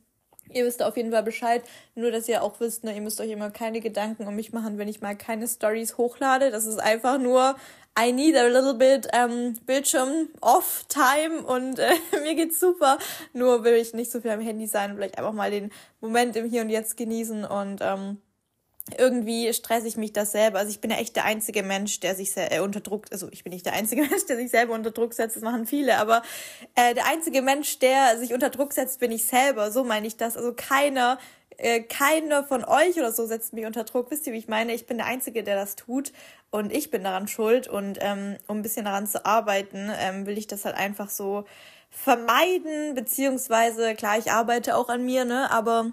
[0.52, 1.64] Ihr wisst auf jeden Fall Bescheid.
[1.96, 4.78] Nur, dass ihr auch wisst, ne, ihr müsst euch immer keine Gedanken um mich machen,
[4.78, 6.52] wenn ich mal keine Stories hochlade.
[6.52, 7.56] Das ist einfach nur,
[7.98, 12.98] I need a little bit ähm, Bildschirm off time und äh, mir geht's super.
[13.34, 15.72] Nur will ich nicht so viel am Handy sein vielleicht einfach mal den
[16.02, 18.18] Moment im Hier und Jetzt genießen und ähm,
[18.98, 20.60] irgendwie stresse ich mich das selber.
[20.60, 23.30] Also ich bin ja echt der einzige Mensch, der sich sehr, äh, unter Druck, also
[23.32, 25.98] ich bin nicht der einzige Mensch, der sich selber unter Druck setzt, das machen viele,
[25.98, 26.22] aber
[26.76, 29.72] äh, der einzige Mensch, der sich unter Druck setzt, bin ich selber.
[29.72, 30.36] So meine ich das.
[30.36, 31.18] Also keiner,
[31.58, 34.12] äh, keiner von euch oder so setzt mich unter Druck.
[34.12, 34.74] Wisst ihr, wie ich meine?
[34.74, 36.12] Ich bin der Einzige, der das tut
[36.52, 40.38] und ich bin daran schuld und ähm, um ein bisschen daran zu arbeiten, ähm, will
[40.38, 41.46] ich das halt einfach so
[41.90, 45.92] vermeiden, beziehungsweise, klar, ich arbeite auch an mir, ne, aber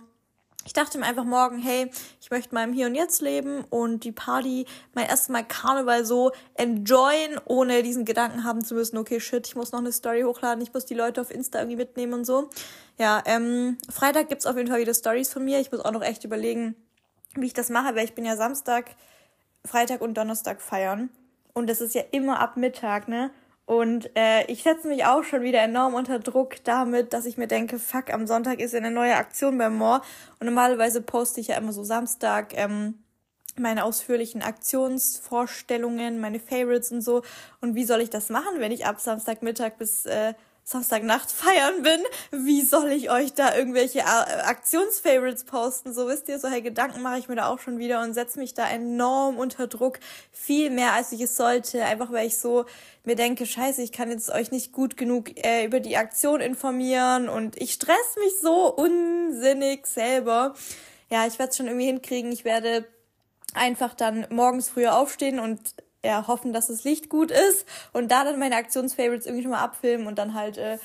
[0.67, 1.91] ich dachte mir einfach morgen, hey,
[2.21, 6.05] ich möchte mal im Hier und Jetzt leben und die Party, mein erstes Mal Karneval
[6.05, 10.23] so enjoyen, ohne diesen Gedanken haben zu müssen, okay, shit, ich muss noch eine Story
[10.23, 12.51] hochladen, ich muss die Leute auf Insta irgendwie mitnehmen und so.
[12.99, 15.61] Ja, ähm, Freitag gibt's auf jeden Fall wieder Stories von mir.
[15.61, 16.77] Ich muss auch noch echt überlegen,
[17.35, 18.91] wie ich das mache, weil ich bin ja Samstag,
[19.65, 21.09] Freitag und Donnerstag feiern.
[21.55, 23.31] Und das ist ja immer ab Mittag, ne?
[23.71, 27.47] Und äh, ich setze mich auch schon wieder enorm unter Druck damit, dass ich mir
[27.47, 30.03] denke, fuck, am Sonntag ist eine neue Aktion beim Moor.
[30.41, 32.99] Und normalerweise poste ich ja immer so Samstag ähm,
[33.57, 37.23] meine ausführlichen Aktionsvorstellungen, meine Favorites und so.
[37.61, 40.35] Und wie soll ich das machen, wenn ich ab Samstagmittag bis äh,
[40.71, 42.01] Samstagnacht feiern bin,
[42.31, 45.93] wie soll ich euch da irgendwelche äh, Aktionsfavorites posten?
[45.93, 48.55] So wisst ihr, solche Gedanken mache ich mir da auch schon wieder und setze mich
[48.55, 49.99] da enorm unter Druck.
[50.31, 51.85] Viel mehr als ich es sollte.
[51.85, 52.67] Einfach weil ich so
[53.05, 57.29] mir denke, scheiße, ich kann jetzt euch nicht gut genug äh, über die Aktion informieren
[57.29, 60.55] und ich stress mich so unsinnig selber.
[61.11, 62.31] Ja, ich werde es schon irgendwie hinkriegen.
[62.31, 62.87] Ich werde
[63.55, 65.59] einfach dann morgens früher aufstehen und
[66.05, 69.63] ja, hoffen, dass das Licht gut ist und da dann meine Aktionsfavorites irgendwie schon mal
[69.63, 70.79] abfilmen und dann halt äh,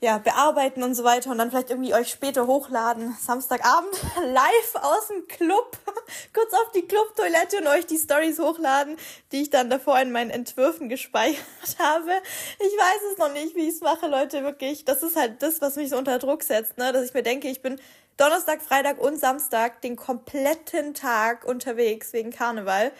[0.00, 3.92] ja, bearbeiten und so weiter und dann vielleicht irgendwie euch später hochladen, Samstagabend
[4.26, 5.78] live aus dem Club,
[6.34, 8.96] kurz auf die Clubtoilette und euch die Stories hochladen,
[9.32, 11.38] die ich dann davor in meinen Entwürfen gespeichert
[11.78, 12.10] habe.
[12.58, 14.84] Ich weiß es noch nicht, wie ich es mache, Leute, wirklich.
[14.84, 17.48] Das ist halt das, was mich so unter Druck setzt, ne, dass ich mir denke,
[17.48, 17.80] ich bin
[18.18, 22.92] Donnerstag, Freitag und Samstag den kompletten Tag unterwegs wegen Karneval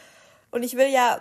[0.51, 1.21] und ich will ja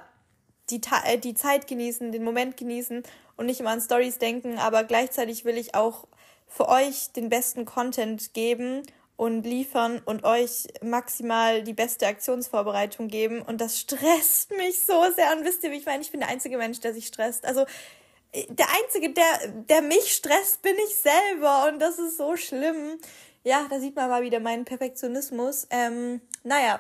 [0.80, 3.04] die, äh, die Zeit genießen, den Moment genießen
[3.38, 6.08] und nicht immer an Stories denken, aber gleichzeitig will ich auch
[6.48, 8.84] für euch den besten Content geben
[9.16, 13.42] und liefern und euch maximal die beste Aktionsvorbereitung geben.
[13.42, 15.36] Und das stresst mich so sehr.
[15.36, 16.02] Und wisst ihr, wie ich meine?
[16.02, 17.46] Ich bin der einzige Mensch, der sich stresst.
[17.46, 17.66] Also
[18.32, 21.70] äh, der einzige, der, der mich stresst, bin ich selber.
[21.72, 23.00] Und das ist so schlimm.
[23.44, 25.68] Ja, da sieht man mal wieder meinen Perfektionismus.
[25.70, 26.80] Ähm, naja,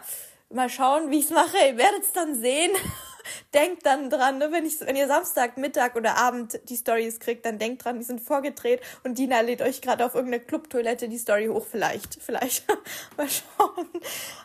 [0.50, 1.58] mal schauen, wie ich es mache.
[1.58, 2.72] Ihr werdet es dann sehen.
[3.54, 7.46] denkt dann dran, ne, wenn, ich, wenn ihr Samstag, Mittag oder Abend die Stories kriegt,
[7.46, 11.18] dann denkt dran, die sind vorgedreht und Dina lädt euch gerade auf irgendeine Clubtoilette die
[11.18, 11.66] Story hoch.
[11.70, 12.66] Vielleicht, vielleicht.
[13.18, 13.88] Mal schauen.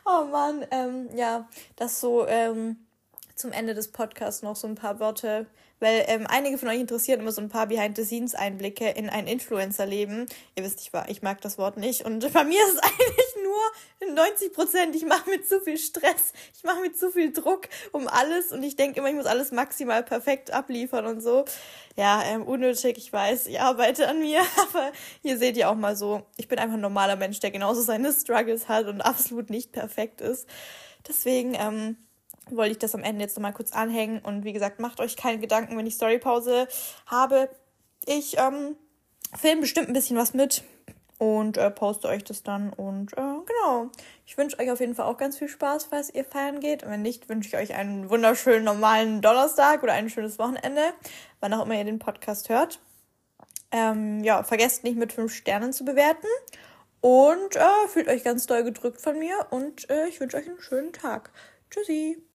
[0.05, 2.87] Oh Mann, ähm, ja, das so ähm,
[3.35, 5.47] zum Ende des Podcasts noch so ein paar Worte
[5.81, 10.27] weil ähm, einige von euch interessieren immer so ein paar Behind-the-Scenes-Einblicke in ein Influencer-Leben.
[10.57, 12.05] Ihr wisst, ich, war, ich mag das Wort nicht.
[12.05, 14.97] Und bei mir ist es eigentlich nur 90 Prozent.
[14.97, 16.33] Ich mache mir zu viel Stress.
[16.57, 18.53] Ich mache mir zu viel Druck um alles.
[18.53, 21.45] Und ich denke immer, ich muss alles maximal perfekt abliefern und so.
[21.97, 23.47] Ja, ähm, unnötig, ich weiß.
[23.47, 24.41] Ich arbeite an mir.
[24.57, 27.83] Aber hier seht ihr auch mal so, ich bin einfach ein normaler Mensch, der genauso
[27.83, 30.49] seine Struggles hat und absolut nicht perfekt ist.
[31.07, 31.97] Deswegen, ähm,
[32.57, 34.21] wollte ich das am Ende jetzt nochmal kurz anhängen.
[34.21, 36.69] Und wie gesagt, macht euch keine Gedanken, wenn ich Storypause
[37.07, 37.49] habe.
[38.07, 38.77] Ich ähm,
[39.37, 40.63] filme bestimmt ein bisschen was mit
[41.19, 42.73] und äh, poste euch das dann.
[42.73, 43.91] Und äh, genau,
[44.25, 46.85] ich wünsche euch auf jeden Fall auch ganz viel Spaß, falls ihr feiern geht.
[46.85, 50.83] Und wenn nicht, wünsche ich euch einen wunderschönen normalen Donnerstag oder ein schönes Wochenende,
[51.41, 52.81] wann auch immer ihr den Podcast hört.
[53.71, 56.29] Ähm, ja, vergesst nicht mit fünf Sternen zu bewerten.
[57.01, 60.61] Und äh, fühlt euch ganz doll gedrückt von mir und äh, ich wünsche euch einen
[60.61, 61.31] schönen Tag.
[61.71, 62.28] Tschüssi.